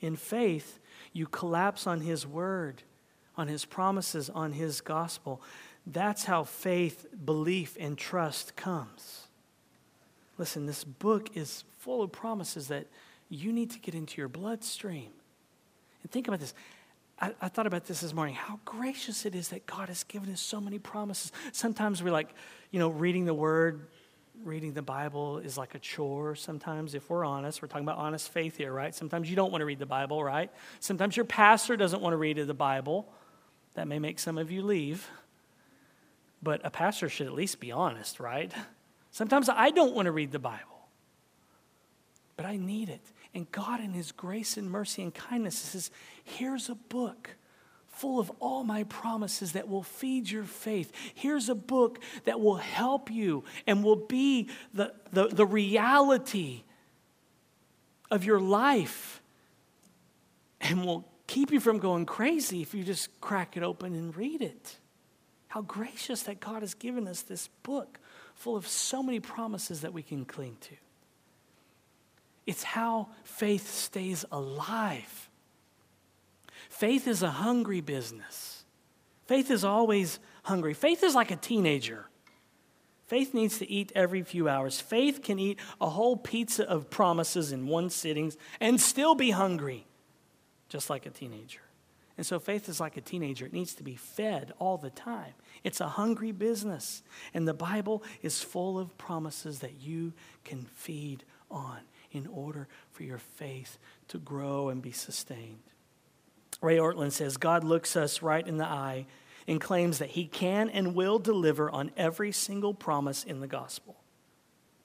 In 0.00 0.16
faith, 0.16 0.80
you 1.14 1.26
collapse 1.26 1.86
on 1.86 2.02
His 2.02 2.26
Word, 2.26 2.82
on 3.38 3.48
His 3.48 3.64
promises, 3.64 4.28
on 4.28 4.52
His 4.52 4.82
gospel. 4.82 5.40
That's 5.86 6.24
how 6.24 6.44
faith, 6.44 7.06
belief, 7.24 7.78
and 7.80 7.96
trust 7.96 8.54
comes. 8.54 9.28
Listen, 10.36 10.66
this 10.66 10.84
book 10.84 11.34
is 11.34 11.64
full 11.78 12.02
of 12.02 12.12
promises 12.12 12.68
that 12.68 12.86
you 13.30 13.50
need 13.50 13.70
to 13.70 13.78
get 13.78 13.94
into 13.94 14.20
your 14.20 14.28
bloodstream. 14.28 15.10
And 16.02 16.12
think 16.12 16.28
about 16.28 16.40
this. 16.40 16.52
I, 17.18 17.32
I, 17.40 17.48
thought 17.48 17.66
about 17.66 17.86
this 17.86 18.02
this 18.02 18.12
morning 18.12 18.34
how 18.34 18.60
gracious 18.66 19.24
it 19.24 19.34
is 19.34 19.48
that 19.48 19.64
God 19.64 19.88
has 19.88 20.04
given 20.04 20.30
us 20.30 20.40
so 20.40 20.60
many 20.60 20.78
promises. 20.78 21.32
Sometimes 21.52 22.02
we're 22.02 22.10
like, 22.10 22.34
you 22.70 22.78
know, 22.78 22.90
reading 22.90 23.24
the 23.24 23.32
word, 23.32 23.86
reading 24.44 24.72
the 24.72 24.82
Bible 24.82 25.38
is 25.38 25.56
like 25.56 25.74
a 25.74 25.78
chore. 25.78 26.34
Sometimes, 26.34 26.94
if 26.94 27.08
we're 27.10 27.24
honest, 27.24 27.62
we're 27.62 27.68
talking 27.68 27.84
about 27.84 27.98
honest 27.98 28.30
faith 28.30 28.56
here, 28.56 28.72
right? 28.72 28.94
Sometimes 28.94 29.30
you 29.30 29.36
don't 29.36 29.50
want 29.50 29.62
to 29.62 29.66
read 29.66 29.78
the 29.78 29.86
Bible, 29.86 30.22
right? 30.22 30.50
Sometimes 30.80 31.16
your 31.16 31.24
pastor 31.24 31.76
doesn't 31.76 32.02
want 32.02 32.12
to 32.12 32.16
read 32.16 32.36
the 32.36 32.54
Bible. 32.54 33.12
That 33.74 33.88
may 33.88 33.98
make 33.98 34.18
some 34.18 34.38
of 34.38 34.50
you 34.50 34.62
leave. 34.62 35.08
But 36.42 36.60
a 36.64 36.70
pastor 36.70 37.08
should 37.08 37.26
at 37.26 37.34
least 37.34 37.60
be 37.60 37.70
honest, 37.70 38.18
right? 38.18 38.52
Sometimes 39.12 39.48
I 39.48 39.70
don't 39.70 39.94
want 39.94 40.06
to 40.06 40.12
read 40.12 40.32
the 40.32 40.38
Bible, 40.38 40.88
but 42.36 42.46
I 42.46 42.56
need 42.56 42.88
it. 42.88 43.02
And 43.34 43.50
God, 43.52 43.80
in 43.80 43.92
His 43.92 44.10
grace 44.12 44.56
and 44.56 44.70
mercy 44.70 45.02
and 45.02 45.14
kindness, 45.14 45.56
says, 45.56 45.90
Here's 46.24 46.68
a 46.68 46.74
book 46.74 47.30
full 47.92 48.18
of 48.18 48.32
all 48.40 48.64
my 48.64 48.84
promises 48.84 49.52
that 49.52 49.68
will 49.68 49.82
feed 49.82 50.28
your 50.28 50.44
faith. 50.44 50.92
Here's 51.14 51.48
a 51.48 51.54
book 51.54 52.02
that 52.24 52.40
will 52.40 52.56
help 52.56 53.10
you 53.10 53.44
and 53.66 53.84
will 53.84 53.96
be 53.96 54.48
the, 54.74 54.92
the, 55.12 55.28
the 55.28 55.46
reality 55.46 56.64
of 58.10 58.24
your 58.24 58.40
life 58.40 59.22
and 60.60 60.84
will 60.84 61.06
keep 61.26 61.52
you 61.52 61.60
from 61.60 61.78
going 61.78 62.06
crazy 62.06 62.62
if 62.62 62.74
you 62.74 62.82
just 62.82 63.20
crack 63.20 63.56
it 63.56 63.62
open 63.62 63.94
and 63.94 64.16
read 64.16 64.42
it. 64.42 64.78
How 65.48 65.60
gracious 65.60 66.22
that 66.24 66.40
God 66.40 66.62
has 66.62 66.74
given 66.74 67.06
us 67.06 67.22
this 67.22 67.48
book 67.62 67.98
full 68.34 68.56
of 68.56 68.66
so 68.66 69.02
many 69.02 69.20
promises 69.20 69.82
that 69.82 69.92
we 69.92 70.02
can 70.02 70.24
cling 70.24 70.56
to. 70.62 70.74
It's 72.46 72.62
how 72.62 73.08
faith 73.22 73.70
stays 73.70 74.24
alive. 74.32 75.28
Faith 76.72 77.06
is 77.06 77.22
a 77.22 77.30
hungry 77.30 77.82
business. 77.82 78.64
Faith 79.26 79.50
is 79.50 79.62
always 79.62 80.18
hungry. 80.42 80.72
Faith 80.72 81.04
is 81.04 81.14
like 81.14 81.30
a 81.30 81.36
teenager. 81.36 82.06
Faith 83.06 83.34
needs 83.34 83.58
to 83.58 83.70
eat 83.70 83.92
every 83.94 84.22
few 84.22 84.48
hours. 84.48 84.80
Faith 84.80 85.22
can 85.22 85.38
eat 85.38 85.58
a 85.82 85.90
whole 85.90 86.16
pizza 86.16 86.66
of 86.66 86.88
promises 86.88 87.52
in 87.52 87.66
one 87.66 87.90
sitting 87.90 88.32
and 88.58 88.80
still 88.80 89.14
be 89.14 89.30
hungry, 89.30 89.86
just 90.70 90.88
like 90.88 91.04
a 91.04 91.10
teenager. 91.10 91.60
And 92.16 92.24
so 92.24 92.38
faith 92.38 92.70
is 92.70 92.80
like 92.80 92.96
a 92.96 93.02
teenager. 93.02 93.44
It 93.44 93.52
needs 93.52 93.74
to 93.74 93.82
be 93.82 93.94
fed 93.94 94.52
all 94.58 94.78
the 94.78 94.90
time. 94.90 95.34
It's 95.62 95.80
a 95.80 95.88
hungry 95.88 96.32
business. 96.32 97.02
And 97.34 97.46
the 97.46 97.54
Bible 97.54 98.02
is 98.22 98.42
full 98.42 98.78
of 98.78 98.96
promises 98.96 99.58
that 99.58 99.82
you 99.82 100.14
can 100.42 100.64
feed 100.74 101.22
on 101.50 101.80
in 102.12 102.26
order 102.26 102.66
for 102.92 103.02
your 103.02 103.18
faith 103.18 103.78
to 104.08 104.18
grow 104.18 104.70
and 104.70 104.80
be 104.80 104.92
sustained. 104.92 105.71
Ray 106.62 106.78
Ortlund 106.78 107.12
says 107.12 107.36
God 107.36 107.64
looks 107.64 107.96
us 107.96 108.22
right 108.22 108.46
in 108.46 108.56
the 108.56 108.66
eye 108.66 109.06
and 109.46 109.60
claims 109.60 109.98
that 109.98 110.10
he 110.10 110.26
can 110.26 110.70
and 110.70 110.94
will 110.94 111.18
deliver 111.18 111.70
on 111.70 111.90
every 111.96 112.32
single 112.32 112.72
promise 112.72 113.24
in 113.24 113.40
the 113.40 113.48
gospel. 113.48 113.96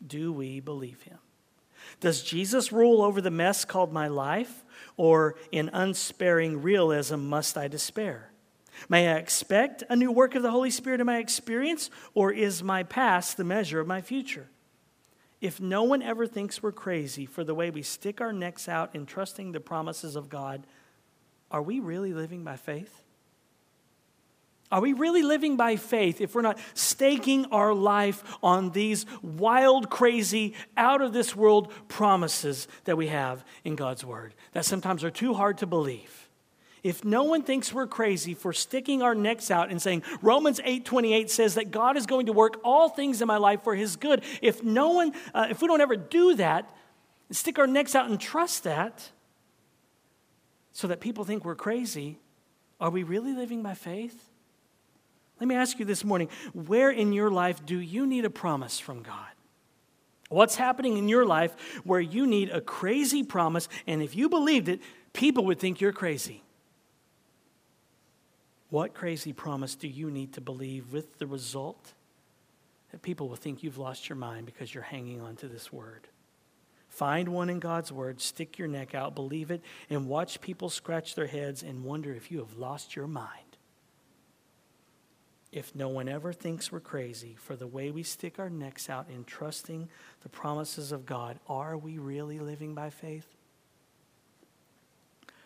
Do 0.05 0.33
we 0.33 0.59
believe 0.59 1.03
him? 1.03 1.19
Does 1.99 2.23
Jesus 2.23 2.71
rule 2.71 3.01
over 3.01 3.21
the 3.21 3.31
mess 3.31 3.63
called 3.63 3.93
my 3.93 4.07
life, 4.07 4.65
or 4.97 5.35
in 5.51 5.69
unsparing 5.71 6.61
realism 6.61 7.19
must 7.19 7.57
I 7.57 7.67
despair? 7.67 8.31
May 8.89 9.07
I 9.09 9.17
expect 9.17 9.83
a 9.89 9.95
new 9.95 10.11
work 10.11 10.35
of 10.35 10.43
the 10.43 10.51
Holy 10.51 10.69
Spirit 10.69 10.99
in 10.99 11.05
my 11.05 11.17
experience, 11.17 11.89
or 12.13 12.31
is 12.31 12.61
my 12.61 12.83
past 12.83 13.37
the 13.37 13.43
measure 13.43 13.79
of 13.79 13.87
my 13.87 14.01
future? 14.01 14.49
If 15.39 15.61
no 15.61 15.83
one 15.83 16.01
ever 16.01 16.25
thinks 16.25 16.61
we're 16.61 16.71
crazy 16.71 17.25
for 17.25 17.43
the 17.43 17.55
way 17.55 17.69
we 17.69 17.83
stick 17.83 18.21
our 18.21 18.33
necks 18.33 18.67
out 18.67 18.95
in 18.95 19.05
trusting 19.05 19.51
the 19.51 19.59
promises 19.59 20.15
of 20.15 20.29
God, 20.29 20.65
are 21.51 21.61
we 21.61 21.79
really 21.79 22.13
living 22.13 22.43
by 22.43 22.57
faith? 22.57 23.03
Are 24.69 24.81
we 24.81 24.91
really 24.91 25.23
living 25.23 25.55
by 25.55 25.77
faith 25.77 26.19
if 26.19 26.35
we're 26.35 26.41
not 26.41 26.59
staking 26.73 27.45
our 27.45 27.73
life 27.73 28.21
on 28.43 28.71
these 28.71 29.05
wild, 29.21 29.89
crazy, 29.89 30.55
out 30.75 31.01
of 31.01 31.13
this 31.13 31.33
world 31.35 31.71
promises 31.87 32.67
that 32.83 32.97
we 32.97 33.07
have 33.07 33.45
in 33.63 33.75
God's 33.75 34.03
Word 34.03 34.35
that 34.51 34.65
sometimes 34.65 35.05
are 35.05 35.11
too 35.11 35.33
hard 35.33 35.59
to 35.59 35.67
believe? 35.67 36.27
if 36.83 37.03
no 37.03 37.23
one 37.23 37.43
thinks 37.43 37.73
we're 37.73 37.87
crazy 37.87 38.33
for 38.33 38.53
sticking 38.53 39.01
our 39.01 39.15
necks 39.15 39.49
out 39.51 39.69
and 39.69 39.81
saying 39.81 40.03
romans 40.21 40.59
8.28 40.59 41.29
says 41.29 41.55
that 41.55 41.71
god 41.71 41.97
is 41.97 42.05
going 42.05 42.27
to 42.27 42.33
work 42.33 42.59
all 42.63 42.87
things 42.87 43.21
in 43.21 43.27
my 43.27 43.37
life 43.37 43.63
for 43.63 43.75
his 43.75 43.95
good 43.95 44.23
if 44.41 44.63
no 44.63 44.91
one 44.91 45.11
uh, 45.33 45.47
if 45.49 45.61
we 45.61 45.67
don't 45.67 45.81
ever 45.81 45.95
do 45.95 46.35
that 46.35 46.71
stick 47.31 47.59
our 47.59 47.67
necks 47.67 47.95
out 47.95 48.09
and 48.09 48.19
trust 48.19 48.63
that 48.63 49.11
so 50.77 50.87
that 50.87 50.99
people 50.99 51.23
think 51.23 51.43
we're 51.43 51.55
crazy 51.55 52.19
are 52.79 52.91
we 52.91 53.01
really 53.01 53.33
living 53.33 53.63
by 53.63 53.73
faith 53.73 54.29
let 55.39 55.47
me 55.47 55.55
ask 55.55 55.79
you 55.79 55.85
this 55.85 56.03
morning 56.03 56.29
where 56.53 56.91
in 56.91 57.13
your 57.13 57.31
life 57.31 57.65
do 57.65 57.79
you 57.79 58.05
need 58.05 58.25
a 58.25 58.29
promise 58.29 58.77
from 58.77 59.01
god 59.01 59.31
What's 60.29 60.55
happening 60.55 60.97
in 60.97 61.07
your 61.07 61.25
life 61.25 61.55
where 61.85 62.01
you 62.01 62.27
need 62.27 62.49
a 62.49 62.59
crazy 62.59 63.23
promise, 63.23 63.69
and 63.85 64.01
if 64.01 64.15
you 64.15 64.27
believed 64.27 64.67
it, 64.67 64.81
people 65.13 65.45
would 65.45 65.59
think 65.59 65.79
you're 65.79 65.93
crazy? 65.93 66.43
What 68.69 68.93
crazy 68.93 69.31
promise 69.31 69.75
do 69.75 69.87
you 69.87 70.11
need 70.11 70.33
to 70.33 70.41
believe 70.41 70.91
with 70.91 71.17
the 71.17 71.27
result 71.27 71.93
that 72.91 73.01
people 73.01 73.29
will 73.29 73.37
think 73.37 73.63
you've 73.63 73.77
lost 73.77 74.09
your 74.09 74.17
mind 74.17 74.45
because 74.45 74.73
you're 74.73 74.83
hanging 74.83 75.21
on 75.21 75.37
to 75.37 75.47
this 75.47 75.71
word? 75.71 76.09
Find 76.97 77.29
one 77.29 77.51
in 77.51 77.59
God's 77.59 77.91
word, 77.91 78.19
stick 78.19 78.57
your 78.57 78.67
neck 78.67 78.95
out, 78.95 79.13
believe 79.13 79.51
it, 79.51 79.61
and 79.87 80.07
watch 80.07 80.41
people 80.41 80.67
scratch 80.67 81.13
their 81.13 81.27
heads 81.27 81.61
and 81.61 81.83
wonder 81.83 82.11
if 82.11 82.31
you 82.31 82.39
have 82.39 82.57
lost 82.57 82.95
your 82.95 83.05
mind. 83.05 83.55
If 85.51 85.75
no 85.75 85.89
one 85.89 86.09
ever 86.09 86.33
thinks 86.33 86.71
we're 86.71 86.79
crazy 86.79 87.35
for 87.37 87.55
the 87.55 87.67
way 87.67 87.91
we 87.91 88.01
stick 88.01 88.39
our 88.39 88.49
necks 88.49 88.89
out 88.89 89.11
in 89.13 89.25
trusting 89.25 89.89
the 90.23 90.29
promises 90.29 90.91
of 90.91 91.05
God, 91.05 91.37
are 91.47 91.77
we 91.77 91.99
really 91.99 92.39
living 92.39 92.73
by 92.73 92.89
faith? 92.89 93.27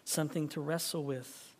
Something 0.06 0.48
to 0.48 0.62
wrestle 0.62 1.04
with 1.04 1.54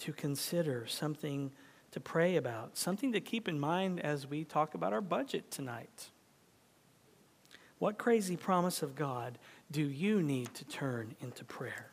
to 0.00 0.12
consider, 0.12 0.86
something 0.86 1.52
to 1.92 2.00
pray 2.00 2.36
about, 2.36 2.76
something 2.76 3.12
to 3.12 3.20
keep 3.22 3.48
in 3.48 3.58
mind 3.58 3.98
as 3.98 4.26
we 4.26 4.44
talk 4.44 4.74
about 4.74 4.92
our 4.92 5.00
budget 5.00 5.50
tonight. 5.50 6.10
What 7.78 7.98
crazy 7.98 8.36
promise 8.36 8.82
of 8.82 8.94
God 8.94 9.38
do 9.70 9.82
you 9.82 10.22
need 10.22 10.54
to 10.54 10.64
turn 10.64 11.14
into 11.20 11.44
prayer? 11.44 11.88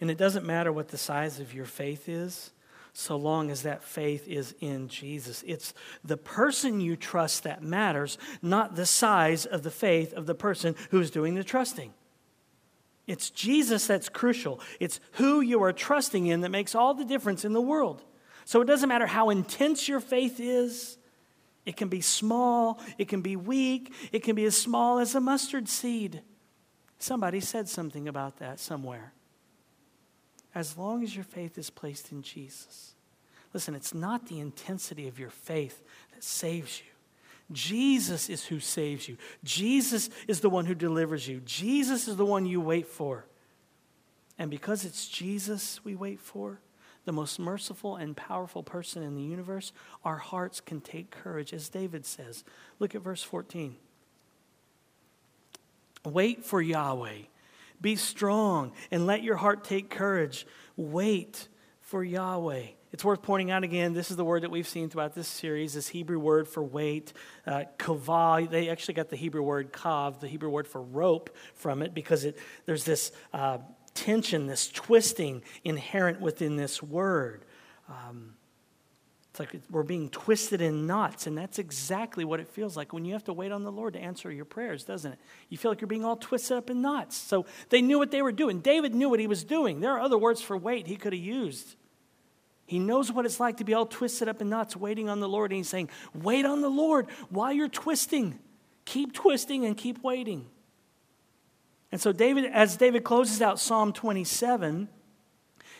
And 0.00 0.10
it 0.10 0.18
doesn't 0.18 0.46
matter 0.46 0.72
what 0.72 0.88
the 0.88 0.98
size 0.98 1.40
of 1.40 1.54
your 1.54 1.64
faith 1.64 2.08
is 2.08 2.50
so 2.98 3.16
long 3.16 3.48
as 3.50 3.62
that 3.62 3.84
faith 3.84 4.26
is 4.26 4.56
in 4.60 4.88
Jesus. 4.88 5.44
It's 5.46 5.72
the 6.02 6.16
person 6.16 6.80
you 6.80 6.96
trust 6.96 7.44
that 7.44 7.62
matters, 7.62 8.18
not 8.42 8.74
the 8.74 8.86
size 8.86 9.46
of 9.46 9.62
the 9.62 9.70
faith 9.70 10.12
of 10.14 10.26
the 10.26 10.34
person 10.34 10.74
who's 10.90 11.10
doing 11.10 11.36
the 11.36 11.44
trusting. 11.44 11.94
It's 13.06 13.30
Jesus 13.30 13.86
that's 13.86 14.08
crucial. 14.08 14.60
It's 14.80 14.98
who 15.12 15.40
you 15.40 15.62
are 15.62 15.72
trusting 15.72 16.26
in 16.26 16.40
that 16.40 16.50
makes 16.50 16.74
all 16.74 16.92
the 16.92 17.04
difference 17.04 17.44
in 17.44 17.52
the 17.52 17.60
world. 17.60 18.02
So 18.44 18.60
it 18.60 18.66
doesn't 18.66 18.88
matter 18.88 19.06
how 19.06 19.30
intense 19.30 19.88
your 19.88 20.00
faith 20.00 20.40
is. 20.40 20.98
It 21.68 21.76
can 21.76 21.88
be 21.88 22.00
small, 22.00 22.80
it 22.96 23.08
can 23.08 23.20
be 23.20 23.36
weak, 23.36 23.92
it 24.10 24.22
can 24.22 24.34
be 24.34 24.46
as 24.46 24.56
small 24.56 25.00
as 25.00 25.14
a 25.14 25.20
mustard 25.20 25.68
seed. 25.68 26.22
Somebody 26.98 27.40
said 27.40 27.68
something 27.68 28.08
about 28.08 28.38
that 28.38 28.58
somewhere 28.58 29.12
as 30.54 30.78
long 30.78 31.04
as 31.04 31.14
your 31.14 31.26
faith 31.26 31.58
is 31.58 31.68
placed 31.68 32.10
in 32.10 32.22
Jesus. 32.22 32.94
Listen, 33.52 33.74
it's 33.74 33.92
not 33.92 34.28
the 34.28 34.40
intensity 34.40 35.06
of 35.06 35.18
your 35.18 35.28
faith 35.28 35.82
that 36.14 36.24
saves 36.24 36.80
you. 36.80 36.86
Jesus 37.52 38.30
is 38.30 38.46
who 38.46 38.58
saves 38.58 39.06
you. 39.06 39.18
Jesus 39.44 40.08
is 40.26 40.40
the 40.40 40.48
one 40.48 40.64
who 40.64 40.74
delivers 40.74 41.28
you. 41.28 41.42
Jesus 41.44 42.08
is 42.08 42.16
the 42.16 42.24
one 42.24 42.46
you 42.46 42.62
wait 42.62 42.86
for. 42.86 43.26
And 44.38 44.50
because 44.50 44.86
it's 44.86 45.06
Jesus 45.06 45.84
we 45.84 45.94
wait 45.94 46.18
for, 46.18 46.60
the 47.08 47.12
most 47.12 47.38
merciful 47.38 47.96
and 47.96 48.14
powerful 48.14 48.62
person 48.62 49.02
in 49.02 49.14
the 49.14 49.22
universe, 49.22 49.72
our 50.04 50.18
hearts 50.18 50.60
can 50.60 50.78
take 50.78 51.10
courage, 51.10 51.54
as 51.54 51.70
David 51.70 52.04
says. 52.04 52.44
Look 52.80 52.94
at 52.94 53.00
verse 53.00 53.22
14. 53.22 53.76
Wait 56.04 56.44
for 56.44 56.60
Yahweh. 56.60 57.20
Be 57.80 57.96
strong 57.96 58.72
and 58.90 59.06
let 59.06 59.22
your 59.22 59.36
heart 59.36 59.64
take 59.64 59.88
courage. 59.88 60.46
Wait 60.76 61.48
for 61.80 62.04
Yahweh. 62.04 62.66
It's 62.92 63.04
worth 63.06 63.22
pointing 63.22 63.50
out 63.50 63.64
again, 63.64 63.94
this 63.94 64.10
is 64.10 64.18
the 64.18 64.24
word 64.24 64.42
that 64.42 64.50
we've 64.50 64.68
seen 64.68 64.90
throughout 64.90 65.14
this 65.14 65.28
series, 65.28 65.72
this 65.72 65.88
Hebrew 65.88 66.18
word 66.18 66.46
for 66.46 66.62
wait, 66.62 67.14
uh, 67.46 67.64
kavah. 67.78 68.50
They 68.50 68.68
actually 68.68 68.94
got 68.94 69.08
the 69.08 69.16
Hebrew 69.16 69.42
word 69.42 69.72
kav, 69.72 70.20
the 70.20 70.28
Hebrew 70.28 70.50
word 70.50 70.68
for 70.68 70.82
rope, 70.82 71.34
from 71.54 71.80
it 71.80 71.94
because 71.94 72.24
it, 72.24 72.36
there's 72.66 72.84
this 72.84 73.12
uh, 73.32 73.58
tension, 73.98 74.46
this 74.46 74.68
twisting 74.68 75.42
inherent 75.64 76.20
within 76.20 76.56
this 76.56 76.82
word. 76.82 77.44
Um, 77.88 78.34
it's 79.30 79.40
like 79.40 79.60
we're 79.70 79.82
being 79.82 80.08
twisted 80.08 80.60
in 80.60 80.86
knots, 80.86 81.26
and 81.26 81.36
that's 81.36 81.58
exactly 81.58 82.24
what 82.24 82.40
it 82.40 82.48
feels 82.48 82.76
like 82.76 82.92
when 82.92 83.04
you 83.04 83.12
have 83.12 83.24
to 83.24 83.32
wait 83.32 83.52
on 83.52 83.64
the 83.64 83.72
Lord 83.72 83.94
to 83.94 84.00
answer 84.00 84.30
your 84.30 84.44
prayers, 84.44 84.84
doesn't 84.84 85.12
it? 85.12 85.18
You 85.48 85.58
feel 85.58 85.70
like 85.70 85.80
you're 85.80 85.88
being 85.88 86.04
all 86.04 86.16
twisted 86.16 86.56
up 86.56 86.70
in 86.70 86.80
knots. 86.80 87.16
So 87.16 87.46
they 87.68 87.82
knew 87.82 87.98
what 87.98 88.10
they 88.10 88.22
were 88.22 88.32
doing. 88.32 88.60
David 88.60 88.94
knew 88.94 89.08
what 89.08 89.20
he 89.20 89.26
was 89.26 89.44
doing. 89.44 89.80
There 89.80 89.92
are 89.92 90.00
other 90.00 90.18
words 90.18 90.40
for 90.40 90.56
wait 90.56 90.86
he 90.86 90.96
could 90.96 91.12
have 91.12 91.22
used. 91.22 91.76
He 92.66 92.78
knows 92.78 93.10
what 93.10 93.26
it's 93.26 93.40
like 93.40 93.56
to 93.56 93.64
be 93.64 93.74
all 93.74 93.86
twisted 93.86 94.28
up 94.28 94.40
in 94.40 94.48
knots, 94.48 94.76
waiting 94.76 95.08
on 95.08 95.20
the 95.20 95.28
Lord, 95.28 95.50
and 95.50 95.56
he's 95.56 95.68
saying, 95.68 95.90
Wait 96.14 96.44
on 96.44 96.60
the 96.60 96.68
Lord 96.68 97.08
while 97.30 97.52
you're 97.52 97.68
twisting. 97.68 98.38
Keep 98.84 99.12
twisting 99.14 99.64
and 99.64 99.76
keep 99.76 100.04
waiting. 100.04 100.46
And 101.90 102.00
so, 102.00 102.12
David, 102.12 102.44
as 102.46 102.76
David 102.76 103.04
closes 103.04 103.40
out 103.40 103.58
Psalm 103.58 103.92
27, 103.92 104.88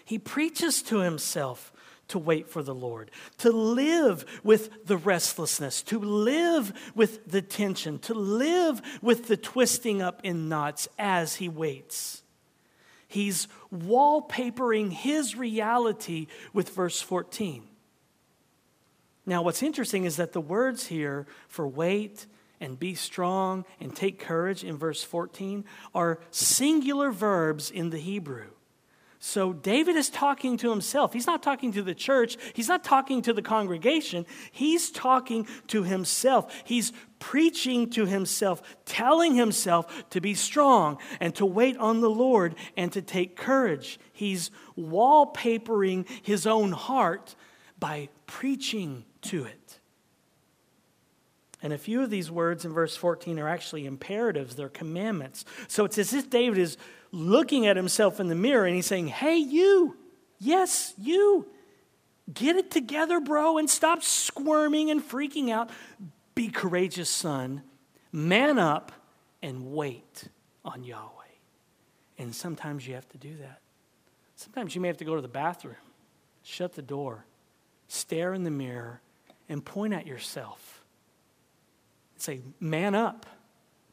he 0.04 0.18
preaches 0.18 0.82
to 0.84 0.98
himself 0.98 1.72
to 2.08 2.18
wait 2.18 2.48
for 2.48 2.62
the 2.62 2.74
Lord, 2.74 3.10
to 3.38 3.50
live 3.52 4.24
with 4.42 4.86
the 4.86 4.96
restlessness, 4.96 5.82
to 5.82 5.98
live 5.98 6.72
with 6.94 7.30
the 7.30 7.42
tension, 7.42 7.98
to 8.00 8.14
live 8.14 8.80
with 9.02 9.28
the 9.28 9.36
twisting 9.36 10.00
up 10.00 10.20
in 10.24 10.48
knots 10.48 10.88
as 10.98 11.36
he 11.36 11.48
waits. 11.48 12.22
He's 13.06 13.48
wallpapering 13.74 14.92
his 14.92 15.36
reality 15.36 16.26
with 16.52 16.70
verse 16.70 17.00
14. 17.00 17.64
Now, 19.26 19.42
what's 19.42 19.62
interesting 19.62 20.04
is 20.04 20.16
that 20.16 20.32
the 20.32 20.40
words 20.40 20.86
here 20.86 21.26
for 21.48 21.68
wait 21.68 22.26
and 22.60 22.78
be 22.78 22.94
strong 22.94 23.64
and 23.80 23.94
take 23.94 24.18
courage 24.18 24.64
in 24.64 24.76
verse 24.76 25.02
14 25.02 25.64
are 25.94 26.20
singular 26.30 27.10
verbs 27.10 27.70
in 27.70 27.90
the 27.90 27.98
Hebrew. 27.98 28.48
So 29.20 29.52
David 29.52 29.96
is 29.96 30.10
talking 30.10 30.56
to 30.58 30.70
himself. 30.70 31.12
He's 31.12 31.26
not 31.26 31.42
talking 31.42 31.72
to 31.72 31.82
the 31.82 31.94
church. 31.94 32.36
He's 32.54 32.68
not 32.68 32.84
talking 32.84 33.20
to 33.22 33.32
the 33.32 33.42
congregation. 33.42 34.26
He's 34.52 34.90
talking 34.90 35.48
to 35.68 35.82
himself. 35.82 36.54
He's 36.64 36.92
preaching 37.18 37.90
to 37.90 38.06
himself, 38.06 38.62
telling 38.84 39.34
himself 39.34 40.08
to 40.10 40.20
be 40.20 40.34
strong 40.34 40.98
and 41.18 41.34
to 41.34 41.44
wait 41.44 41.76
on 41.78 42.00
the 42.00 42.10
Lord 42.10 42.54
and 42.76 42.92
to 42.92 43.02
take 43.02 43.36
courage. 43.36 43.98
He's 44.12 44.52
wallpapering 44.78 46.06
his 46.22 46.46
own 46.46 46.70
heart 46.70 47.34
by 47.80 48.10
preaching 48.26 49.04
to 49.22 49.44
it. 49.44 49.67
And 51.62 51.72
a 51.72 51.78
few 51.78 52.02
of 52.02 52.10
these 52.10 52.30
words 52.30 52.64
in 52.64 52.72
verse 52.72 52.96
14 52.96 53.38
are 53.38 53.48
actually 53.48 53.84
imperatives, 53.86 54.54
they're 54.54 54.68
commandments. 54.68 55.44
So 55.66 55.84
it's 55.84 55.98
as 55.98 56.12
if 56.12 56.30
David 56.30 56.58
is 56.58 56.76
looking 57.10 57.66
at 57.66 57.76
himself 57.76 58.20
in 58.20 58.28
the 58.28 58.34
mirror 58.34 58.66
and 58.66 58.76
he's 58.76 58.86
saying, 58.86 59.08
Hey, 59.08 59.36
you, 59.36 59.96
yes, 60.38 60.94
you, 60.98 61.48
get 62.32 62.56
it 62.56 62.70
together, 62.70 63.20
bro, 63.20 63.58
and 63.58 63.68
stop 63.68 64.02
squirming 64.02 64.90
and 64.90 65.02
freaking 65.02 65.50
out. 65.50 65.70
Be 66.34 66.48
courageous, 66.48 67.10
son. 67.10 67.62
Man 68.12 68.58
up 68.58 68.92
and 69.42 69.72
wait 69.72 70.28
on 70.64 70.84
Yahweh. 70.84 71.12
And 72.18 72.34
sometimes 72.34 72.86
you 72.86 72.94
have 72.94 73.08
to 73.10 73.18
do 73.18 73.36
that. 73.38 73.60
Sometimes 74.36 74.74
you 74.74 74.80
may 74.80 74.88
have 74.88 74.98
to 74.98 75.04
go 75.04 75.16
to 75.16 75.22
the 75.22 75.28
bathroom, 75.28 75.74
shut 76.44 76.74
the 76.74 76.82
door, 76.82 77.24
stare 77.88 78.34
in 78.34 78.44
the 78.44 78.50
mirror, 78.50 79.00
and 79.48 79.64
point 79.64 79.94
at 79.94 80.06
yourself. 80.06 80.77
Say, 82.18 82.42
man 82.60 82.94
up. 82.94 83.26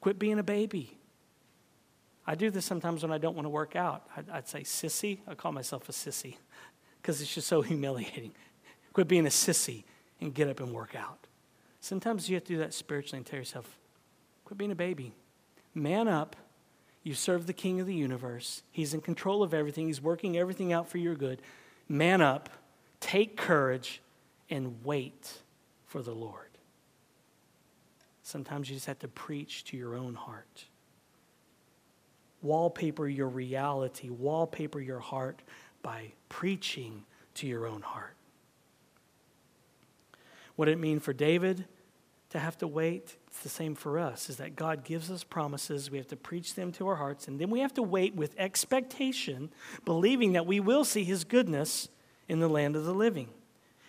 Quit 0.02 0.20
being 0.20 0.40
a 0.40 0.44
baby. 0.44 0.98
I 2.28 2.36
do 2.36 2.50
this 2.50 2.66
sometimes 2.66 3.04
when 3.04 3.12
I 3.12 3.18
don't 3.18 3.36
want 3.36 3.46
to 3.46 3.50
work 3.50 3.76
out. 3.76 4.08
I'd, 4.16 4.30
I'd 4.30 4.48
say, 4.48 4.62
sissy. 4.62 5.20
I 5.28 5.36
call 5.36 5.52
myself 5.52 5.88
a 5.90 5.92
sissy 5.92 6.38
because 7.02 7.22
it's 7.22 7.34
just 7.34 7.48
so 7.48 7.62
humiliating. 7.64 8.34
Quit 8.94 9.08
being 9.08 9.26
a 9.26 9.30
sissy 9.30 9.84
and 10.22 10.34
get 10.34 10.48
up 10.48 10.60
and 10.60 10.74
work 10.74 10.96
out. 10.96 11.28
Sometimes 11.82 12.30
you 12.30 12.36
have 12.36 12.44
to 12.46 12.54
do 12.54 12.60
that 12.60 12.74
spiritually 12.74 13.18
and 13.18 13.26
tell 13.26 13.38
yourself, 13.38 13.78
quit 14.44 14.58
being 14.58 14.72
a 14.72 14.76
baby. 14.76 15.14
Man 15.74 16.08
up. 16.08 16.36
You 17.04 17.14
serve 17.14 17.46
the 17.46 17.54
King 17.54 17.80
of 17.80 17.86
the 17.86 17.94
universe. 17.94 18.64
He's 18.72 18.96
in 18.96 19.02
control 19.02 19.44
of 19.44 19.54
everything, 19.54 19.86
He's 19.86 20.02
working 20.02 20.36
everything 20.36 20.74
out 20.74 20.90
for 20.90 20.98
your 20.98 21.14
good. 21.14 21.42
Man 21.88 22.20
up, 22.20 22.50
take 23.00 23.38
courage, 23.38 24.02
and 24.50 24.84
wait 24.84 25.42
for 25.86 26.02
the 26.02 26.16
Lord. 26.16 26.55
Sometimes 28.26 28.70
you 28.70 28.76
just 28.76 28.88
have 28.88 28.98
to 29.00 29.08
preach 29.08 29.66
to 29.66 29.78
your 29.78 29.96
own 29.96 30.16
heart 30.16 30.66
wallpaper 32.42 33.08
your 33.08 33.28
reality, 33.28 34.10
wallpaper 34.10 34.80
your 34.80 35.00
heart 35.00 35.42
by 35.82 36.12
preaching 36.30 37.04
to 37.34 37.48
your 37.48 37.66
own 37.66 37.82
heart. 37.82 38.16
What 40.56 40.70
it 40.70 40.78
mean 40.78 41.00
for 41.00 41.12
David 41.12 41.66
to 42.30 42.40
have 42.40 42.58
to 42.60 42.68
wait? 42.68 43.18
It's 43.28 43.42
the 43.42 43.50
same 43.50 43.74
for 43.74 43.98
us, 43.98 44.30
is 44.30 44.38
that 44.38 44.56
God 44.56 44.84
gives 44.84 45.10
us 45.10 45.24
promises. 45.24 45.90
We 45.90 45.98
have 45.98 46.08
to 46.10 46.16
preach 46.16 46.54
them 46.54 46.72
to 46.74 46.88
our 46.88 46.96
hearts, 46.96 47.28
and 47.28 47.40
then 47.40 47.50
we 47.50 47.62
have 47.62 47.74
to 47.74 47.84
wait 47.84 48.16
with 48.16 48.36
expectation, 48.38 49.50
believing 49.84 50.34
that 50.34 50.46
we 50.46 50.60
will 50.60 50.86
see 50.86 51.04
his 51.04 51.24
goodness 51.24 51.90
in 52.30 52.40
the 52.40 52.48
land 52.48 52.76
of 52.76 52.86
the 52.86 52.94
living. 52.94 53.30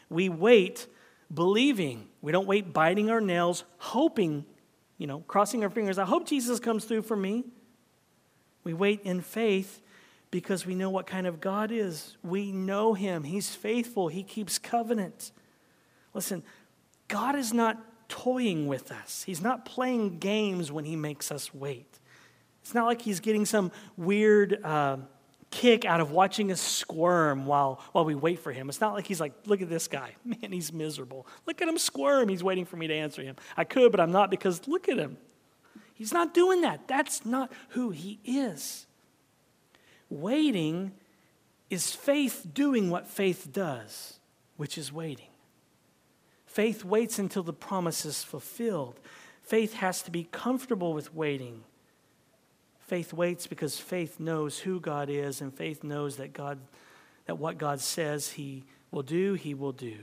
We 0.08 0.28
wait 0.28 0.86
believing. 1.32 2.08
We 2.22 2.32
don't 2.32 2.46
wait 2.46 2.72
biting 2.72 3.10
our 3.10 3.20
nails, 3.20 3.64
hoping, 3.78 4.44
you 4.98 5.06
know, 5.06 5.20
crossing 5.20 5.62
our 5.62 5.70
fingers. 5.70 5.98
I 5.98 6.04
hope 6.04 6.26
Jesus 6.26 6.60
comes 6.60 6.84
through 6.84 7.02
for 7.02 7.16
me. 7.16 7.44
We 8.64 8.74
wait 8.74 9.02
in 9.02 9.20
faith 9.20 9.80
because 10.30 10.66
we 10.66 10.74
know 10.74 10.90
what 10.90 11.06
kind 11.06 11.26
of 11.26 11.40
God 11.40 11.70
is. 11.70 12.16
We 12.22 12.52
know 12.52 12.94
Him. 12.94 13.24
He's 13.24 13.54
faithful, 13.54 14.08
He 14.08 14.22
keeps 14.22 14.58
covenant. 14.58 15.32
Listen, 16.14 16.42
God 17.08 17.36
is 17.36 17.52
not 17.52 18.08
toying 18.08 18.66
with 18.66 18.90
us, 18.90 19.22
He's 19.24 19.40
not 19.40 19.64
playing 19.64 20.18
games 20.18 20.72
when 20.72 20.84
He 20.84 20.96
makes 20.96 21.30
us 21.30 21.54
wait. 21.54 22.00
It's 22.62 22.74
not 22.74 22.86
like 22.86 23.02
He's 23.02 23.20
getting 23.20 23.46
some 23.46 23.70
weird. 23.96 24.60
Uh, 24.62 24.98
kick 25.56 25.86
out 25.86 26.00
of 26.00 26.10
watching 26.10 26.52
us 26.52 26.60
squirm 26.60 27.46
while, 27.46 27.80
while 27.92 28.04
we 28.04 28.14
wait 28.14 28.38
for 28.38 28.52
him. 28.52 28.68
It's 28.68 28.80
not 28.80 28.92
like 28.92 29.06
he's 29.06 29.20
like, 29.20 29.32
look 29.46 29.62
at 29.62 29.70
this 29.70 29.88
guy. 29.88 30.14
Man, 30.24 30.52
he's 30.52 30.70
miserable. 30.70 31.26
Look 31.46 31.62
at 31.62 31.68
him 31.68 31.78
squirm. 31.78 32.28
He's 32.28 32.44
waiting 32.44 32.66
for 32.66 32.76
me 32.76 32.86
to 32.86 32.94
answer 32.94 33.22
him. 33.22 33.36
I 33.56 33.64
could, 33.64 33.90
but 33.90 33.98
I'm 33.98 34.12
not 34.12 34.30
because 34.30 34.68
look 34.68 34.86
at 34.86 34.98
him. 34.98 35.16
He's 35.94 36.12
not 36.12 36.34
doing 36.34 36.60
that. 36.60 36.86
That's 36.86 37.24
not 37.24 37.50
who 37.70 37.88
he 37.90 38.20
is. 38.22 38.86
Waiting 40.10 40.92
is 41.70 41.92
faith 41.92 42.46
doing 42.52 42.90
what 42.90 43.08
faith 43.08 43.48
does, 43.50 44.20
which 44.58 44.76
is 44.76 44.92
waiting. 44.92 45.30
Faith 46.44 46.84
waits 46.84 47.18
until 47.18 47.42
the 47.42 47.54
promise 47.54 48.04
is 48.04 48.22
fulfilled. 48.22 49.00
Faith 49.42 49.74
has 49.74 50.02
to 50.02 50.10
be 50.10 50.24
comfortable 50.24 50.92
with 50.92 51.14
waiting. 51.14 51.64
Faith 52.86 53.12
waits 53.12 53.46
because 53.46 53.78
faith 53.78 54.20
knows 54.20 54.60
who 54.60 54.80
God 54.80 55.08
is 55.10 55.40
and 55.40 55.52
faith 55.52 55.82
knows 55.82 56.16
that 56.16 56.32
God 56.32 56.58
that 57.26 57.38
what 57.38 57.58
God 57.58 57.80
says 57.80 58.30
he 58.30 58.64
will 58.90 59.02
do, 59.02 59.34
he 59.34 59.52
will 59.52 59.72
do. 59.72 59.98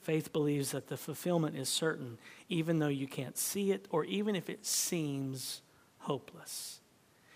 Faith 0.00 0.32
believes 0.32 0.72
that 0.72 0.88
the 0.88 0.96
fulfillment 0.96 1.56
is 1.56 1.68
certain, 1.68 2.18
even 2.48 2.78
though 2.78 2.88
you 2.88 3.06
can't 3.06 3.36
see 3.36 3.70
it 3.70 3.86
or 3.90 4.04
even 4.04 4.34
if 4.34 4.48
it 4.48 4.64
seems 4.64 5.62
hopeless. 5.98 6.80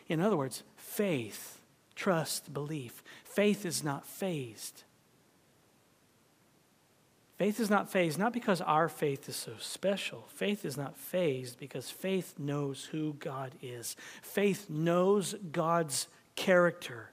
In 0.08 0.20
other 0.20 0.36
words, 0.36 0.62
faith, 0.76 1.60
trust, 1.94 2.52
belief. 2.52 3.02
Faith 3.24 3.64
is 3.64 3.84
not 3.84 4.06
fazed. 4.06 4.82
Faith 7.36 7.60
is 7.60 7.68
not 7.68 7.90
fazed, 7.90 8.18
not 8.18 8.32
because 8.32 8.62
our 8.62 8.88
faith 8.88 9.28
is 9.28 9.36
so 9.36 9.52
special. 9.58 10.24
Faith 10.28 10.64
is 10.64 10.76
not 10.76 10.96
fazed 10.96 11.58
because 11.58 11.90
faith 11.90 12.34
knows 12.38 12.86
who 12.86 13.12
God 13.14 13.52
is. 13.60 13.94
Faith 14.22 14.70
knows 14.70 15.34
God's 15.52 16.08
character. 16.34 17.10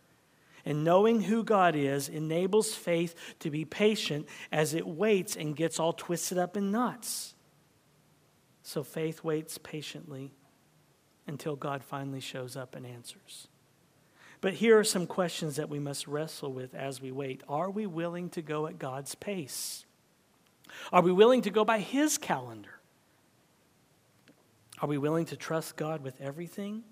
And 0.65 0.85
knowing 0.85 1.23
who 1.23 1.43
God 1.43 1.75
is 1.75 2.07
enables 2.07 2.73
faith 2.73 3.15
to 3.39 3.51
be 3.51 3.65
patient 3.65 4.25
as 4.49 4.73
it 4.73 4.87
waits 4.87 5.35
and 5.35 5.57
gets 5.57 5.77
all 5.77 5.91
twisted 5.91 6.37
up 6.37 6.55
in 6.55 6.71
knots. 6.71 7.35
So 8.61 8.81
faith 8.81 9.25
waits 9.25 9.57
patiently 9.57 10.31
until 11.27 11.57
God 11.57 11.83
finally 11.83 12.21
shows 12.21 12.55
up 12.55 12.75
and 12.75 12.85
answers. 12.85 13.49
But 14.39 14.53
here 14.53 14.79
are 14.79 14.85
some 14.85 15.05
questions 15.05 15.57
that 15.57 15.69
we 15.69 15.79
must 15.79 16.07
wrestle 16.07 16.53
with 16.53 16.73
as 16.73 17.01
we 17.01 17.11
wait. 17.11 17.43
Are 17.49 17.69
we 17.69 17.85
willing 17.85 18.29
to 18.29 18.41
go 18.41 18.67
at 18.67 18.79
God's 18.79 19.15
pace? 19.15 19.85
Are 20.91 21.01
we 21.01 21.11
willing 21.11 21.41
to 21.43 21.49
go 21.49 21.65
by 21.65 21.79
His 21.79 22.17
calendar? 22.17 22.79
Are 24.81 24.87
we 24.87 24.97
willing 24.97 25.25
to 25.27 25.37
trust 25.37 25.75
God 25.75 26.03
with 26.03 26.19
everything? 26.19 26.83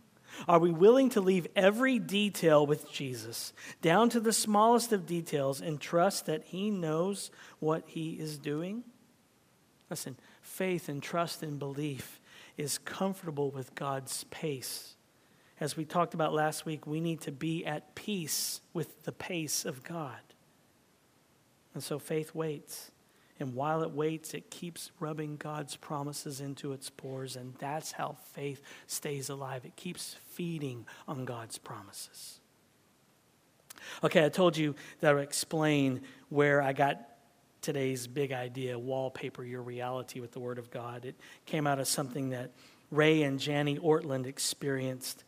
Are 0.47 0.59
we 0.59 0.71
willing 0.71 1.09
to 1.09 1.21
leave 1.21 1.47
every 1.55 1.99
detail 1.99 2.65
with 2.65 2.89
Jesus, 2.89 3.53
down 3.81 4.09
to 4.11 4.19
the 4.19 4.31
smallest 4.31 4.93
of 4.93 5.05
details, 5.05 5.59
and 5.59 5.79
trust 5.79 6.25
that 6.27 6.45
He 6.45 6.71
knows 6.71 7.31
what 7.59 7.83
He 7.87 8.11
is 8.11 8.37
doing? 8.37 8.83
Listen, 9.89 10.15
faith 10.41 10.87
and 10.87 11.03
trust 11.03 11.43
and 11.43 11.59
belief 11.59 12.21
is 12.57 12.77
comfortable 12.77 13.51
with 13.51 13.75
God's 13.75 14.23
pace. 14.25 14.95
As 15.59 15.75
we 15.75 15.85
talked 15.85 16.13
about 16.13 16.33
last 16.33 16.65
week, 16.65 16.87
we 16.87 17.01
need 17.01 17.21
to 17.21 17.31
be 17.31 17.65
at 17.65 17.93
peace 17.93 18.61
with 18.73 19.03
the 19.03 19.11
pace 19.11 19.65
of 19.65 19.83
God. 19.83 20.19
And 21.73 21.83
so 21.83 21.99
faith 21.99 22.33
waits. 22.33 22.91
And 23.41 23.55
while 23.55 23.81
it 23.81 23.91
waits, 23.91 24.33
it 24.33 24.49
keeps 24.51 24.91
rubbing 24.99 25.35
God's 25.35 25.75
promises 25.75 26.39
into 26.39 26.73
its 26.73 26.89
pores. 26.89 27.35
And 27.35 27.55
that's 27.59 27.91
how 27.91 28.15
faith 28.33 28.61
stays 28.87 29.29
alive. 29.29 29.65
It 29.65 29.75
keeps 29.75 30.15
feeding 30.29 30.85
on 31.07 31.25
God's 31.25 31.57
promises. 31.57 32.39
Okay, 34.03 34.23
I 34.23 34.29
told 34.29 34.55
you 34.57 34.75
that 34.99 35.11
I 35.11 35.13
would 35.15 35.23
explain 35.23 36.01
where 36.29 36.61
I 36.61 36.73
got 36.73 37.01
today's 37.61 38.07
big 38.07 38.31
idea 38.31 38.77
wallpaper 38.77 39.43
your 39.43 39.61
reality 39.61 40.19
with 40.19 40.31
the 40.31 40.39
Word 40.39 40.57
of 40.57 40.71
God. 40.71 41.05
It 41.05 41.15
came 41.45 41.67
out 41.67 41.79
of 41.79 41.87
something 41.87 42.29
that 42.29 42.51
Ray 42.91 43.23
and 43.23 43.39
Janie 43.39 43.77
Ortlund 43.77 44.27
experienced. 44.27 45.23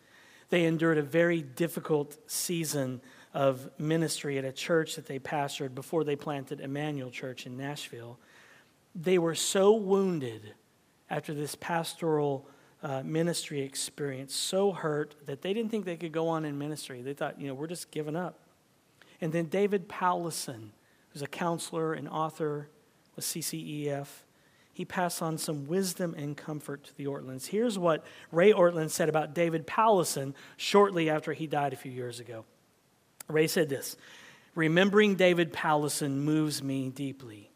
They 0.49 0.65
endured 0.65 0.97
a 0.97 1.03
very 1.03 1.41
difficult 1.41 2.17
season 2.29 3.01
of 3.33 3.69
ministry 3.79 4.37
at 4.37 4.45
a 4.45 4.51
church 4.51 4.95
that 4.95 5.07
they 5.07 5.19
pastored 5.19 5.73
before 5.73 6.03
they 6.03 6.15
planted 6.15 6.59
Immanuel 6.59 7.09
Church 7.09 7.45
in 7.45 7.57
Nashville. 7.57 8.19
They 8.93 9.17
were 9.17 9.35
so 9.35 9.73
wounded 9.73 10.53
after 11.09 11.33
this 11.33 11.55
pastoral 11.55 12.47
uh, 12.83 13.01
ministry 13.03 13.61
experience, 13.61 14.35
so 14.35 14.71
hurt 14.71 15.15
that 15.25 15.41
they 15.41 15.53
didn't 15.53 15.71
think 15.71 15.85
they 15.85 15.95
could 15.95 16.11
go 16.11 16.27
on 16.27 16.45
in 16.45 16.57
ministry. 16.57 17.01
They 17.01 17.13
thought, 17.13 17.39
you 17.39 17.47
know, 17.47 17.53
we're 17.53 17.67
just 17.67 17.91
giving 17.91 18.15
up. 18.15 18.39
And 19.21 19.31
then 19.31 19.45
David 19.45 19.87
Powlison, 19.87 20.69
who's 21.09 21.21
a 21.21 21.27
counselor 21.27 21.93
and 21.93 22.09
author 22.09 22.69
with 23.15 23.25
CCEF, 23.25 24.07
he 24.73 24.85
passed 24.85 25.21
on 25.21 25.37
some 25.37 25.65
wisdom 25.67 26.15
and 26.17 26.35
comfort 26.35 26.83
to 26.85 26.97
the 26.97 27.05
Ortlunds. 27.05 27.47
Here's 27.47 27.77
what 27.77 28.03
Ray 28.31 28.51
Ortlund 28.51 28.89
said 28.89 29.07
about 29.07 29.33
David 29.33 29.65
Powlison 29.67 30.33
shortly 30.57 31.09
after 31.09 31.33
he 31.33 31.47
died 31.47 31.73
a 31.73 31.75
few 31.75 31.91
years 31.91 32.19
ago. 32.19 32.43
Ray 33.27 33.47
said 33.47 33.69
this 33.69 33.97
Remembering 34.55 35.15
David 35.15 35.51
Powlison 35.53 36.17
moves 36.17 36.61
me 36.61 36.89
deeply. 36.89 37.49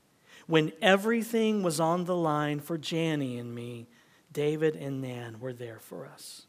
When 0.48 0.72
everything 0.82 1.62
was 1.62 1.80
on 1.80 2.06
the 2.06 2.16
line 2.16 2.62
for 2.62 2.78
Janie 2.78 3.38
and 3.38 3.54
me, 3.54 3.88
David 4.32 4.76
and 4.76 5.02
Nan 5.02 5.40
were 5.40 5.54
there 5.54 5.80
for 5.80 6.06
us. 6.06 6.46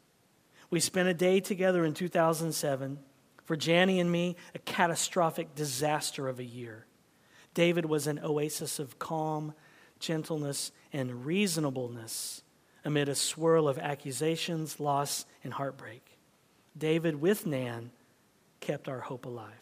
We 0.69 0.79
spent 0.79 1.09
a 1.09 1.13
day 1.13 1.39
together 1.39 1.83
in 1.85 1.93
2007. 1.93 2.99
For 3.43 3.55
Janie 3.55 3.99
and 3.99 4.11
me, 4.11 4.35
a 4.53 4.59
catastrophic 4.59 5.55
disaster 5.55 6.27
of 6.27 6.39
a 6.39 6.43
year. 6.43 6.85
David 7.55 7.85
was 7.85 8.05
an 8.05 8.19
oasis 8.23 8.77
of 8.77 8.99
calm, 8.99 9.53
gentleness, 9.99 10.71
and 10.93 11.25
reasonableness 11.25 12.43
amid 12.85 13.09
a 13.09 13.15
swirl 13.15 13.67
of 13.67 13.79
accusations, 13.79 14.79
loss, 14.79 15.25
and 15.43 15.53
heartbreak. 15.53 16.17
David, 16.77 17.19
with 17.19 17.45
Nan, 17.45 17.91
kept 18.59 18.87
our 18.87 18.99
hope 18.99 19.25
alive. 19.25 19.53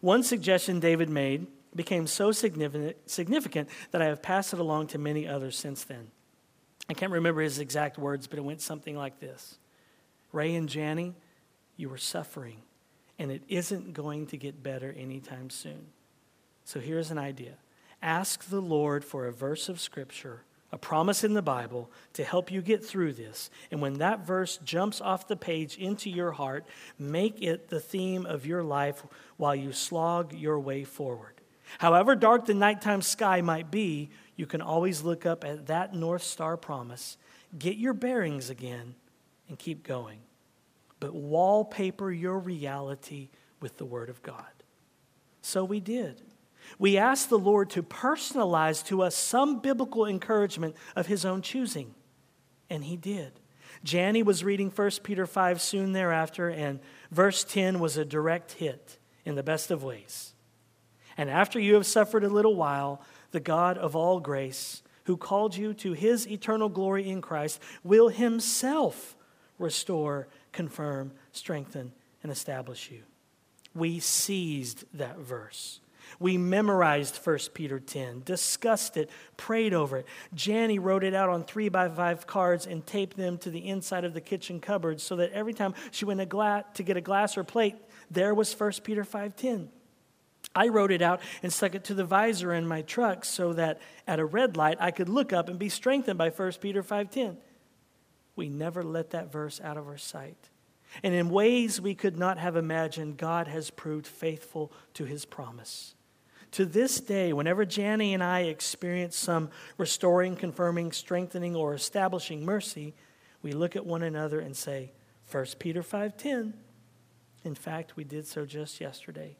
One 0.00 0.22
suggestion 0.22 0.80
David 0.80 1.08
made 1.08 1.46
became 1.74 2.06
so 2.06 2.32
significant, 2.32 3.68
that 3.90 4.02
I 4.02 4.06
have 4.06 4.22
passed 4.22 4.52
it 4.52 4.58
along 4.58 4.88
to 4.88 4.98
many 4.98 5.28
others 5.28 5.58
since 5.58 5.84
then. 5.84 6.10
I 6.88 6.94
can't 6.94 7.12
remember 7.12 7.42
his 7.42 7.58
exact 7.58 7.98
words, 7.98 8.26
but 8.26 8.38
it 8.38 8.42
went 8.42 8.60
something 8.60 8.96
like 8.96 9.20
this 9.20 9.58
Ray 10.32 10.54
and 10.54 10.68
Janie, 10.68 11.14
you 11.76 11.88
were 11.88 11.98
suffering, 11.98 12.62
and 13.18 13.30
it 13.30 13.42
isn't 13.48 13.92
going 13.92 14.26
to 14.28 14.36
get 14.36 14.62
better 14.62 14.94
anytime 14.96 15.50
soon. 15.50 15.86
So 16.64 16.80
here's 16.80 17.10
an 17.10 17.18
idea 17.18 17.54
ask 18.02 18.48
the 18.48 18.60
Lord 18.60 19.04
for 19.04 19.26
a 19.26 19.32
verse 19.32 19.68
of 19.68 19.80
Scripture 19.80 20.42
a 20.72 20.78
promise 20.78 21.22
in 21.22 21.34
the 21.34 21.42
Bible 21.42 21.90
to 22.14 22.24
help 22.24 22.50
you 22.50 22.60
get 22.60 22.84
through 22.84 23.12
this. 23.12 23.50
And 23.70 23.80
when 23.80 23.94
that 23.94 24.26
verse 24.26 24.58
jumps 24.64 25.00
off 25.00 25.28
the 25.28 25.36
page 25.36 25.76
into 25.76 26.10
your 26.10 26.32
heart, 26.32 26.66
make 26.98 27.40
it 27.40 27.68
the 27.68 27.80
theme 27.80 28.26
of 28.26 28.46
your 28.46 28.62
life 28.62 29.04
while 29.36 29.54
you 29.54 29.72
slog 29.72 30.32
your 30.32 30.58
way 30.58 30.84
forward. 30.84 31.34
However 31.78 32.14
dark 32.14 32.46
the 32.46 32.54
nighttime 32.54 33.02
sky 33.02 33.40
might 33.40 33.70
be, 33.70 34.10
you 34.36 34.46
can 34.46 34.60
always 34.60 35.02
look 35.02 35.24
up 35.24 35.44
at 35.44 35.66
that 35.66 35.94
North 35.94 36.22
Star 36.22 36.56
promise, 36.56 37.16
get 37.58 37.76
your 37.76 37.94
bearings 37.94 38.50
again, 38.50 38.94
and 39.48 39.58
keep 39.58 39.82
going. 39.82 40.18
But 41.00 41.14
wallpaper 41.14 42.10
your 42.10 42.38
reality 42.38 43.28
with 43.60 43.78
the 43.78 43.84
Word 43.84 44.08
of 44.08 44.22
God. 44.22 44.44
So 45.42 45.64
we 45.64 45.80
did. 45.80 46.22
We 46.78 46.98
asked 46.98 47.30
the 47.30 47.38
Lord 47.38 47.70
to 47.70 47.82
personalize 47.82 48.84
to 48.86 49.02
us 49.02 49.14
some 49.14 49.60
biblical 49.60 50.06
encouragement 50.06 50.76
of 50.94 51.06
his 51.06 51.24
own 51.24 51.42
choosing, 51.42 51.94
and 52.68 52.84
he 52.84 52.96
did. 52.96 53.32
Janie 53.84 54.22
was 54.22 54.44
reading 54.44 54.70
1 54.70 54.90
Peter 55.02 55.26
5 55.26 55.60
soon 55.60 55.92
thereafter, 55.92 56.48
and 56.48 56.80
verse 57.10 57.44
10 57.44 57.78
was 57.78 57.96
a 57.96 58.04
direct 58.04 58.52
hit 58.52 58.98
in 59.24 59.34
the 59.34 59.42
best 59.42 59.70
of 59.70 59.84
ways. 59.84 60.34
And 61.16 61.30
after 61.30 61.58
you 61.58 61.74
have 61.74 61.86
suffered 61.86 62.24
a 62.24 62.28
little 62.28 62.56
while, 62.56 63.02
the 63.30 63.40
God 63.40 63.78
of 63.78 63.96
all 63.96 64.20
grace, 64.20 64.82
who 65.04 65.16
called 65.16 65.56
you 65.56 65.72
to 65.74 65.92
his 65.92 66.28
eternal 66.28 66.68
glory 66.68 67.08
in 67.08 67.22
Christ, 67.22 67.60
will 67.84 68.08
himself 68.08 69.16
restore, 69.58 70.28
confirm, 70.52 71.12
strengthen, 71.32 71.92
and 72.22 72.30
establish 72.32 72.90
you. 72.90 73.02
We 73.74 74.00
seized 74.00 74.84
that 74.94 75.18
verse. 75.18 75.80
We 76.18 76.38
memorized 76.38 77.16
1 77.16 77.38
Peter 77.54 77.78
10, 77.78 78.22
discussed 78.24 78.96
it, 78.96 79.10
prayed 79.36 79.74
over 79.74 79.98
it. 79.98 80.06
Janie 80.34 80.78
wrote 80.78 81.04
it 81.04 81.14
out 81.14 81.28
on 81.28 81.44
three 81.44 81.68
by 81.68 81.88
five 81.88 82.26
cards 82.26 82.66
and 82.66 82.86
taped 82.86 83.16
them 83.16 83.38
to 83.38 83.50
the 83.50 83.68
inside 83.68 84.04
of 84.04 84.14
the 84.14 84.20
kitchen 84.20 84.60
cupboard 84.60 85.00
so 85.00 85.16
that 85.16 85.32
every 85.32 85.52
time 85.52 85.74
she 85.90 86.04
went 86.04 86.20
to 86.20 86.82
get 86.84 86.96
a 86.96 87.00
glass 87.00 87.36
or 87.36 87.44
plate, 87.44 87.76
there 88.10 88.34
was 88.34 88.58
1 88.58 88.72
Peter 88.84 89.04
5.10. 89.04 89.68
I 90.54 90.68
wrote 90.68 90.90
it 90.90 91.02
out 91.02 91.20
and 91.42 91.52
stuck 91.52 91.74
it 91.74 91.84
to 91.84 91.94
the 91.94 92.04
visor 92.04 92.54
in 92.54 92.66
my 92.66 92.82
truck 92.82 93.24
so 93.24 93.52
that 93.52 93.80
at 94.06 94.20
a 94.20 94.24
red 94.24 94.56
light 94.56 94.78
I 94.80 94.90
could 94.90 95.08
look 95.08 95.32
up 95.32 95.48
and 95.48 95.58
be 95.58 95.68
strengthened 95.68 96.18
by 96.18 96.30
1 96.30 96.52
Peter 96.60 96.82
5.10. 96.82 97.36
We 98.36 98.48
never 98.48 98.82
let 98.82 99.10
that 99.10 99.32
verse 99.32 99.60
out 99.62 99.76
of 99.76 99.86
our 99.86 99.98
sight. 99.98 100.50
And 101.02 101.14
in 101.14 101.30
ways 101.30 101.80
we 101.80 101.94
could 101.94 102.16
not 102.16 102.38
have 102.38 102.56
imagined, 102.56 103.16
God 103.16 103.48
has 103.48 103.70
proved 103.70 104.06
faithful 104.06 104.72
to 104.94 105.04
his 105.04 105.24
promise. 105.24 105.94
To 106.52 106.64
this 106.64 107.00
day, 107.00 107.32
whenever 107.32 107.64
Janie 107.64 108.14
and 108.14 108.22
I 108.22 108.40
experience 108.42 109.16
some 109.16 109.50
restoring, 109.76 110.36
confirming, 110.36 110.92
strengthening, 110.92 111.54
or 111.54 111.74
establishing 111.74 112.44
mercy, 112.44 112.94
we 113.42 113.52
look 113.52 113.76
at 113.76 113.84
one 113.84 114.02
another 114.02 114.40
and 114.40 114.56
say, 114.56 114.92
1 115.30 115.58
Peter 115.58 115.82
5:10. 115.82 116.54
In 117.44 117.54
fact, 117.54 117.96
we 117.96 118.04
did 118.04 118.26
so 118.26 118.46
just 118.46 118.80
yesterday. 118.80 119.36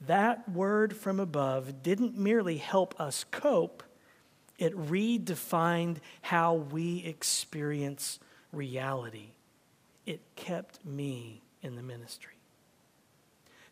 That 0.00 0.48
word 0.48 0.96
from 0.96 1.20
above 1.20 1.82
didn't 1.82 2.16
merely 2.16 2.56
help 2.56 2.98
us 3.00 3.24
cope, 3.30 3.82
it 4.58 4.76
redefined 4.76 5.98
how 6.22 6.54
we 6.54 7.04
experience 7.04 8.18
reality. 8.52 9.32
It 10.06 10.20
kept 10.34 10.84
me 10.84 11.42
in 11.62 11.76
the 11.76 11.82
ministry. 11.82 12.37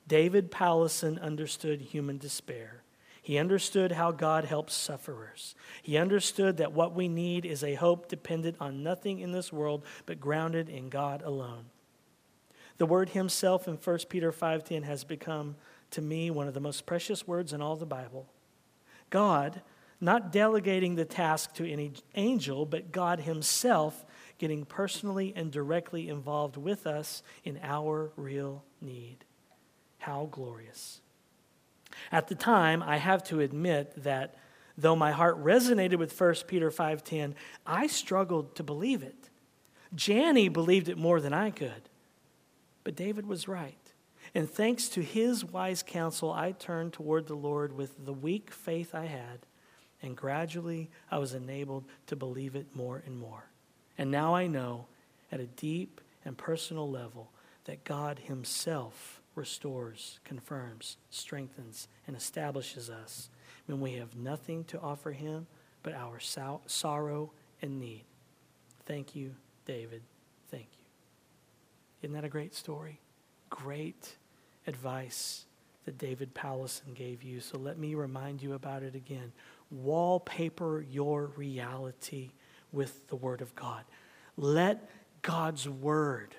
David 0.09 0.51
Powlison 0.51 1.21
understood 1.21 1.81
human 1.81 2.19
despair. 2.19 2.83
He 3.21 3.39
understood 3.39 3.93
how 3.93 4.13
God 4.13 4.45
helps 4.45 4.73
sufferers. 4.73 5.57
He 5.83 5.97
understood 5.97 6.59
that 6.59 6.73
what 6.73 6.95
we 6.95 7.09
need 7.09 7.45
is 7.45 7.65
a 7.65 7.75
hope 7.75 8.09
dependent 8.09 8.57
on 8.61 8.85
nothing 8.85 9.19
in 9.19 9.33
this 9.33 9.53
world 9.53 9.85
but 10.07 10.21
grounded 10.21 10.69
in 10.69 10.89
God 10.89 11.23
alone. 11.23 11.65
The 12.79 12.87
word 12.87 13.09
himself 13.09 13.67
in 13.67 13.79
1 13.79 14.09
Peter 14.09 14.31
5:10 14.31 14.85
has 14.85 15.03
become 15.03 15.57
to 15.91 16.01
me 16.01 16.31
one 16.31 16.47
of 16.47 16.55
the 16.55 16.61
most 16.61 16.87
precious 16.87 17.27
words 17.27 17.53
in 17.53 17.61
all 17.61 17.75
the 17.75 17.85
Bible. 17.85 18.29
God 19.11 19.61
not 20.01 20.31
delegating 20.31 20.95
the 20.95 21.05
task 21.05 21.53
to 21.55 21.69
any 21.69 21.93
angel, 22.15 22.65
but 22.65 22.93
God 22.93 23.21
himself 23.21 24.05
getting 24.39 24.65
personally 24.65 25.33
and 25.35 25.51
directly 25.51 26.09
involved 26.09 26.57
with 26.57 26.87
us 26.87 27.25
in 27.45 27.59
our 27.61 28.13
real 28.17 28.63
need. 28.81 29.26
How 30.07 30.29
glorious. 30.31 31.01
At 32.13 32.29
the 32.29 32.37
time, 32.37 32.81
I 32.81 32.99
have 32.99 33.25
to 33.25 33.41
admit 33.41 34.05
that 34.05 34.37
though 34.79 34.95
my 34.95 35.11
heart 35.11 35.43
resonated 35.43 35.97
with 35.97 36.13
1 36.13 36.47
Peter 36.47 36.71
5:10, 36.71 37.35
I 37.67 37.89
struggled 37.89 38.55
to 38.55 38.63
believe 38.63 39.03
it. 39.03 39.31
Janie 39.97 40.49
believed 40.49 40.89
it 40.89 40.97
more 40.97 41.21
than 41.21 41.33
I 41.33 41.51
could. 41.51 41.89
But 42.85 42.95
David 42.95 43.27
was 43.27 43.49
right. 43.49 43.93
And 44.33 44.49
thanks 44.49 44.89
to 44.91 45.03
his 45.03 45.45
wise 45.45 45.83
counsel, 45.83 46.31
I 46.31 46.53
turned 46.53 46.93
toward 46.93 47.27
the 47.27 47.35
Lord 47.35 47.73
with 47.73 48.05
the 48.07 48.13
weak 48.13 48.53
faith 48.53 48.95
I 48.95 49.07
had, 49.07 49.45
and 50.01 50.17
gradually 50.17 50.89
I 51.11 51.19
was 51.19 51.35
enabled 51.35 51.85
to 52.07 52.15
believe 52.15 52.55
it 52.55 52.77
more 52.77 53.03
and 53.05 53.19
more. 53.19 53.51
And 53.99 54.13
now 54.13 54.37
I 54.37 54.47
know 54.47 54.87
at 55.33 55.41
a 55.41 55.47
deep 55.47 56.01
and 56.25 56.39
personal 56.39 56.89
level 56.89 57.33
that 57.65 57.83
God 57.83 58.21
himself 58.21 59.21
restores, 59.37 60.19
confirms, 60.25 60.97
strengthens, 61.11 61.89
and 62.07 62.17
establishes 62.17 62.91
us 62.91 63.29
when 63.67 63.81
we 63.81 63.93
have 63.93 64.17
nothing 64.17 64.65
to 64.65 64.81
offer 64.81 65.13
Him 65.13 65.47
but 65.83 65.95
our 65.95 66.19
sorrow 66.19 67.31
and 67.63 67.79
need. 67.79 68.05
Thank 68.87 69.15
you, 69.15 69.35
David. 69.65 70.03
Thank 70.51 70.67
you. 70.73 70.87
Isn't 72.03 72.15
that 72.15 72.25
a 72.25 72.29
great 72.29 72.55
story? 72.55 73.01
Great 73.51 74.17
advice 74.67 75.45
that 75.85 75.99
David 75.99 76.35
Powlison 76.35 76.95
gave 76.95 77.23
you. 77.23 77.41
So 77.41 77.59
let 77.59 77.79
me 77.79 77.95
remind 77.95 78.43
you 78.43 78.55
about 78.55 78.83
it 78.83 78.95
again. 78.95 79.33
Wallpaper 79.71 80.85
your 80.89 81.27
reality 81.37 82.31
with 82.73 83.07
the 83.09 83.17
Word 83.17 83.41
of 83.41 83.55
God. 83.55 83.85
Let 84.37 84.91
God's 85.23 85.69
Word 85.69 86.35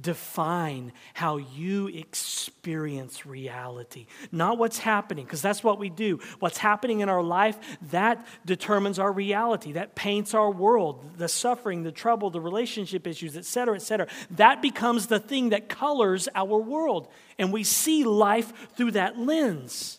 define 0.00 0.92
how 1.14 1.36
you 1.36 1.88
experience 1.88 3.26
reality, 3.26 4.06
not 4.32 4.58
what's 4.58 4.78
happening, 4.78 5.24
because 5.24 5.42
that's 5.42 5.62
what 5.62 5.78
we 5.78 5.90
do. 5.90 6.18
What's 6.38 6.58
happening 6.58 7.00
in 7.00 7.08
our 7.08 7.22
life, 7.22 7.58
that 7.90 8.26
determines 8.46 8.98
our 8.98 9.12
reality. 9.12 9.72
That 9.72 9.94
paints 9.94 10.34
our 10.34 10.50
world, 10.50 11.18
the 11.18 11.28
suffering, 11.28 11.82
the 11.82 11.92
trouble, 11.92 12.30
the 12.30 12.40
relationship 12.40 13.06
issues, 13.06 13.36
et 13.36 13.44
cetera, 13.44 13.76
et 13.76 13.82
cetera. 13.82 14.06
That 14.30 14.62
becomes 14.62 15.08
the 15.08 15.20
thing 15.20 15.50
that 15.50 15.68
colors 15.68 16.28
our 16.34 16.58
world, 16.58 17.08
and 17.38 17.52
we 17.52 17.64
see 17.64 18.04
life 18.04 18.52
through 18.76 18.92
that 18.92 19.18
lens. 19.18 19.98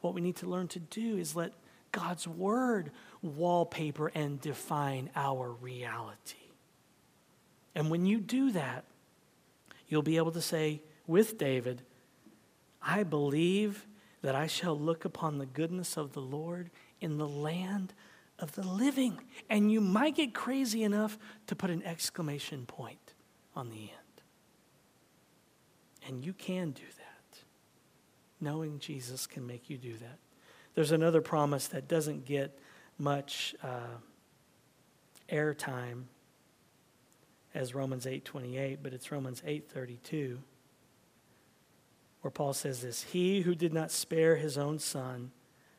What 0.00 0.14
we 0.14 0.20
need 0.20 0.36
to 0.36 0.46
learn 0.46 0.68
to 0.68 0.78
do 0.78 1.18
is 1.18 1.36
let 1.36 1.52
God's 1.92 2.26
Word 2.26 2.90
wallpaper 3.22 4.10
and 4.14 4.40
define 4.40 5.10
our 5.14 5.50
reality. 5.50 6.36
And 7.74 7.90
when 7.90 8.06
you 8.06 8.18
do 8.18 8.52
that, 8.52 8.84
you'll 9.90 10.02
be 10.02 10.16
able 10.16 10.32
to 10.32 10.40
say 10.40 10.82
with 11.06 11.36
David, 11.36 11.82
I 12.80 13.02
believe 13.02 13.86
that 14.22 14.34
I 14.34 14.46
shall 14.46 14.78
look 14.78 15.04
upon 15.04 15.38
the 15.38 15.46
goodness 15.46 15.96
of 15.96 16.12
the 16.12 16.20
Lord 16.20 16.70
in 17.00 17.18
the 17.18 17.28
land 17.28 17.92
of 18.38 18.52
the 18.52 18.66
living. 18.66 19.18
And 19.48 19.70
you 19.70 19.80
might 19.80 20.14
get 20.16 20.34
crazy 20.34 20.82
enough 20.82 21.18
to 21.46 21.56
put 21.56 21.70
an 21.70 21.82
exclamation 21.82 22.66
point 22.66 23.14
on 23.54 23.70
the 23.70 23.80
end. 23.80 23.90
And 26.06 26.24
you 26.24 26.32
can 26.32 26.70
do 26.70 26.82
that. 26.98 27.38
Knowing 28.40 28.78
Jesus 28.78 29.26
can 29.26 29.46
make 29.46 29.68
you 29.68 29.76
do 29.76 29.96
that. 29.98 30.18
There's 30.74 30.92
another 30.92 31.20
promise 31.20 31.66
that 31.68 31.88
doesn't 31.88 32.24
get 32.24 32.58
much 32.98 33.54
uh, 33.62 33.98
airtime 35.30 36.04
as 37.54 37.74
Romans 37.74 38.06
8:28, 38.06 38.82
but 38.82 38.92
it's 38.92 39.10
Romans 39.10 39.42
8:32 39.44 40.42
where 42.20 42.30
Paul 42.30 42.52
says 42.52 42.82
this, 42.82 43.02
"He 43.04 43.42
who 43.42 43.54
did 43.54 43.72
not 43.72 43.90
spare 43.90 44.36
his 44.36 44.58
own 44.58 44.78
son, 44.78 45.32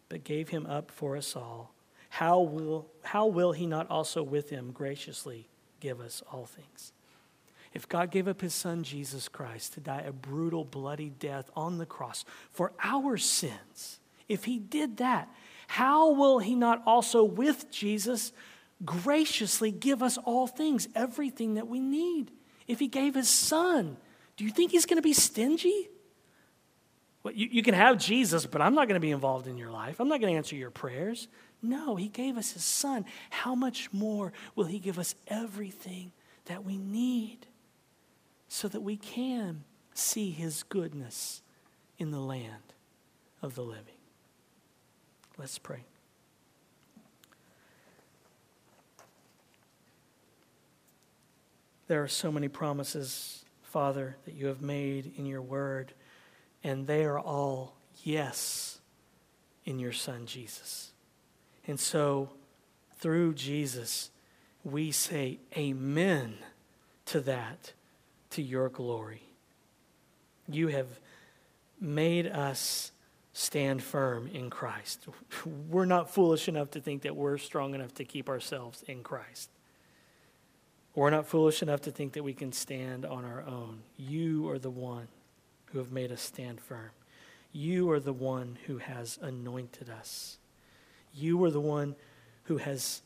but 0.09 0.23
gave 0.23 0.49
him 0.49 0.65
up 0.65 0.91
for 0.91 1.15
us 1.15 1.35
all, 1.35 1.73
how 2.09 2.39
will 2.39 2.89
how 3.03 3.27
will 3.27 3.51
he 3.53 3.65
not 3.65 3.89
also 3.89 4.23
with 4.23 4.49
him 4.49 4.71
graciously 4.71 5.47
give 5.79 6.01
us 6.01 6.21
all 6.31 6.45
things?" 6.45 6.93
If 7.73 7.87
God 7.87 8.11
gave 8.11 8.27
up 8.27 8.41
his 8.41 8.53
son 8.53 8.83
Jesus 8.83 9.29
Christ 9.29 9.73
to 9.73 9.79
die 9.79 10.01
a 10.01 10.11
brutal 10.11 10.65
bloody 10.65 11.09
death 11.09 11.49
on 11.55 11.77
the 11.77 11.85
cross 11.85 12.25
for 12.49 12.73
our 12.79 13.17
sins, 13.17 13.99
if 14.27 14.43
he 14.43 14.59
did 14.59 14.97
that, 14.97 15.33
how 15.67 16.11
will 16.11 16.39
he 16.39 16.53
not 16.53 16.81
also 16.85 17.23
with 17.23 17.71
Jesus 17.71 18.33
graciously 18.85 19.71
give 19.71 20.01
us 20.01 20.17
all 20.17 20.47
things, 20.47 20.87
everything 20.95 21.55
that 21.55 21.67
we 21.67 21.79
need. 21.79 22.31
If 22.67 22.79
He 22.79 22.87
gave 22.87 23.15
His 23.15 23.29
Son, 23.29 23.97
do 24.37 24.43
you 24.43 24.51
think 24.51 24.71
He's 24.71 24.85
going 24.85 24.97
to 24.97 25.01
be 25.01 25.13
stingy? 25.13 25.89
Well, 27.23 27.33
you, 27.33 27.47
you 27.51 27.63
can 27.63 27.75
have 27.75 27.99
Jesus, 27.99 28.45
but 28.45 28.61
I'm 28.61 28.73
not 28.73 28.87
going 28.87 28.95
to 28.95 29.01
be 29.01 29.11
involved 29.11 29.47
in 29.47 29.57
your 29.57 29.71
life. 29.71 29.99
I'm 29.99 30.07
not 30.07 30.19
going 30.19 30.33
to 30.33 30.37
answer 30.37 30.55
your 30.55 30.71
prayers. 30.71 31.27
No, 31.61 31.95
He 31.95 32.07
gave 32.07 32.37
us 32.37 32.53
His 32.53 32.63
Son. 32.63 33.05
How 33.29 33.53
much 33.53 33.91
more 33.93 34.33
will 34.55 34.65
He 34.65 34.79
give 34.79 34.97
us 34.97 35.15
everything 35.27 36.11
that 36.45 36.63
we 36.63 36.77
need 36.77 37.45
so 38.47 38.67
that 38.67 38.81
we 38.81 38.97
can 38.97 39.63
see 39.93 40.31
His 40.31 40.63
goodness 40.63 41.41
in 41.99 42.11
the 42.11 42.19
land 42.19 42.73
of 43.41 43.55
the 43.55 43.61
living? 43.61 43.85
Let's 45.37 45.59
pray. 45.59 45.83
There 51.91 52.01
are 52.01 52.07
so 52.07 52.31
many 52.31 52.47
promises, 52.47 53.43
Father, 53.63 54.15
that 54.23 54.33
you 54.33 54.47
have 54.47 54.61
made 54.61 55.11
in 55.17 55.25
your 55.25 55.41
word, 55.41 55.91
and 56.63 56.87
they 56.87 57.03
are 57.03 57.19
all 57.19 57.75
yes 58.01 58.79
in 59.65 59.77
your 59.77 59.91
Son, 59.91 60.25
Jesus. 60.25 60.93
And 61.67 61.77
so, 61.77 62.29
through 62.99 63.33
Jesus, 63.33 64.09
we 64.63 64.93
say 64.93 65.39
amen 65.57 66.35
to 67.07 67.19
that, 67.19 67.73
to 68.29 68.41
your 68.41 68.69
glory. 68.69 69.23
You 70.47 70.69
have 70.69 70.87
made 71.77 72.25
us 72.25 72.93
stand 73.33 73.83
firm 73.83 74.29
in 74.33 74.49
Christ. 74.49 75.09
We're 75.69 75.83
not 75.83 76.09
foolish 76.09 76.47
enough 76.47 76.71
to 76.71 76.79
think 76.79 77.01
that 77.01 77.17
we're 77.17 77.37
strong 77.37 77.75
enough 77.75 77.93
to 77.95 78.05
keep 78.05 78.29
ourselves 78.29 78.81
in 78.87 79.03
Christ. 79.03 79.49
We're 80.93 81.09
not 81.09 81.27
foolish 81.27 81.61
enough 81.61 81.81
to 81.81 81.91
think 81.91 82.13
that 82.13 82.23
we 82.23 82.33
can 82.33 82.51
stand 82.51 83.05
on 83.05 83.23
our 83.23 83.41
own. 83.41 83.83
You 83.95 84.49
are 84.49 84.59
the 84.59 84.69
one 84.69 85.07
who 85.67 85.79
have 85.79 85.91
made 85.91 86.11
us 86.11 86.21
stand 86.21 86.59
firm. 86.59 86.91
You 87.53 87.89
are 87.91 87.99
the 87.99 88.13
one 88.13 88.57
who 88.65 88.77
has 88.77 89.17
anointed 89.21 89.89
us. 89.89 90.37
You 91.13 91.41
are 91.43 91.51
the 91.51 91.61
one 91.61 91.95
who 92.43 92.57
has 92.57 93.01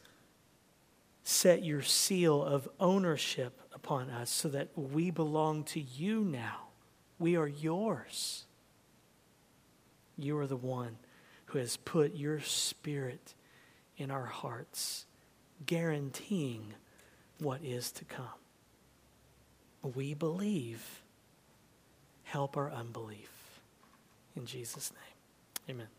set 1.23 1.63
your 1.63 1.81
seal 1.81 2.43
of 2.43 2.69
ownership 2.79 3.59
upon 3.73 4.09
us 4.09 4.29
so 4.29 4.47
that 4.49 4.69
we 4.75 5.11
belong 5.11 5.63
to 5.63 5.79
you 5.79 6.21
now. 6.21 6.67
We 7.19 7.35
are 7.35 7.47
yours. 7.47 8.45
You 10.17 10.37
are 10.39 10.47
the 10.47 10.55
one 10.55 10.97
who 11.45 11.59
has 11.59 11.77
put 11.77 12.15
your 12.15 12.39
spirit 12.41 13.33
in 13.97 14.11
our 14.11 14.25
hearts, 14.25 15.05
guaranteeing 15.65 16.73
what 17.39 17.61
is 17.63 17.91
to 17.93 18.05
come. 18.05 18.25
We 19.95 20.13
believe. 20.13 21.01
Help 22.23 22.57
our 22.57 22.71
unbelief. 22.71 23.29
In 24.35 24.45
Jesus' 24.45 24.91
name, 24.91 25.75
amen. 25.75 25.94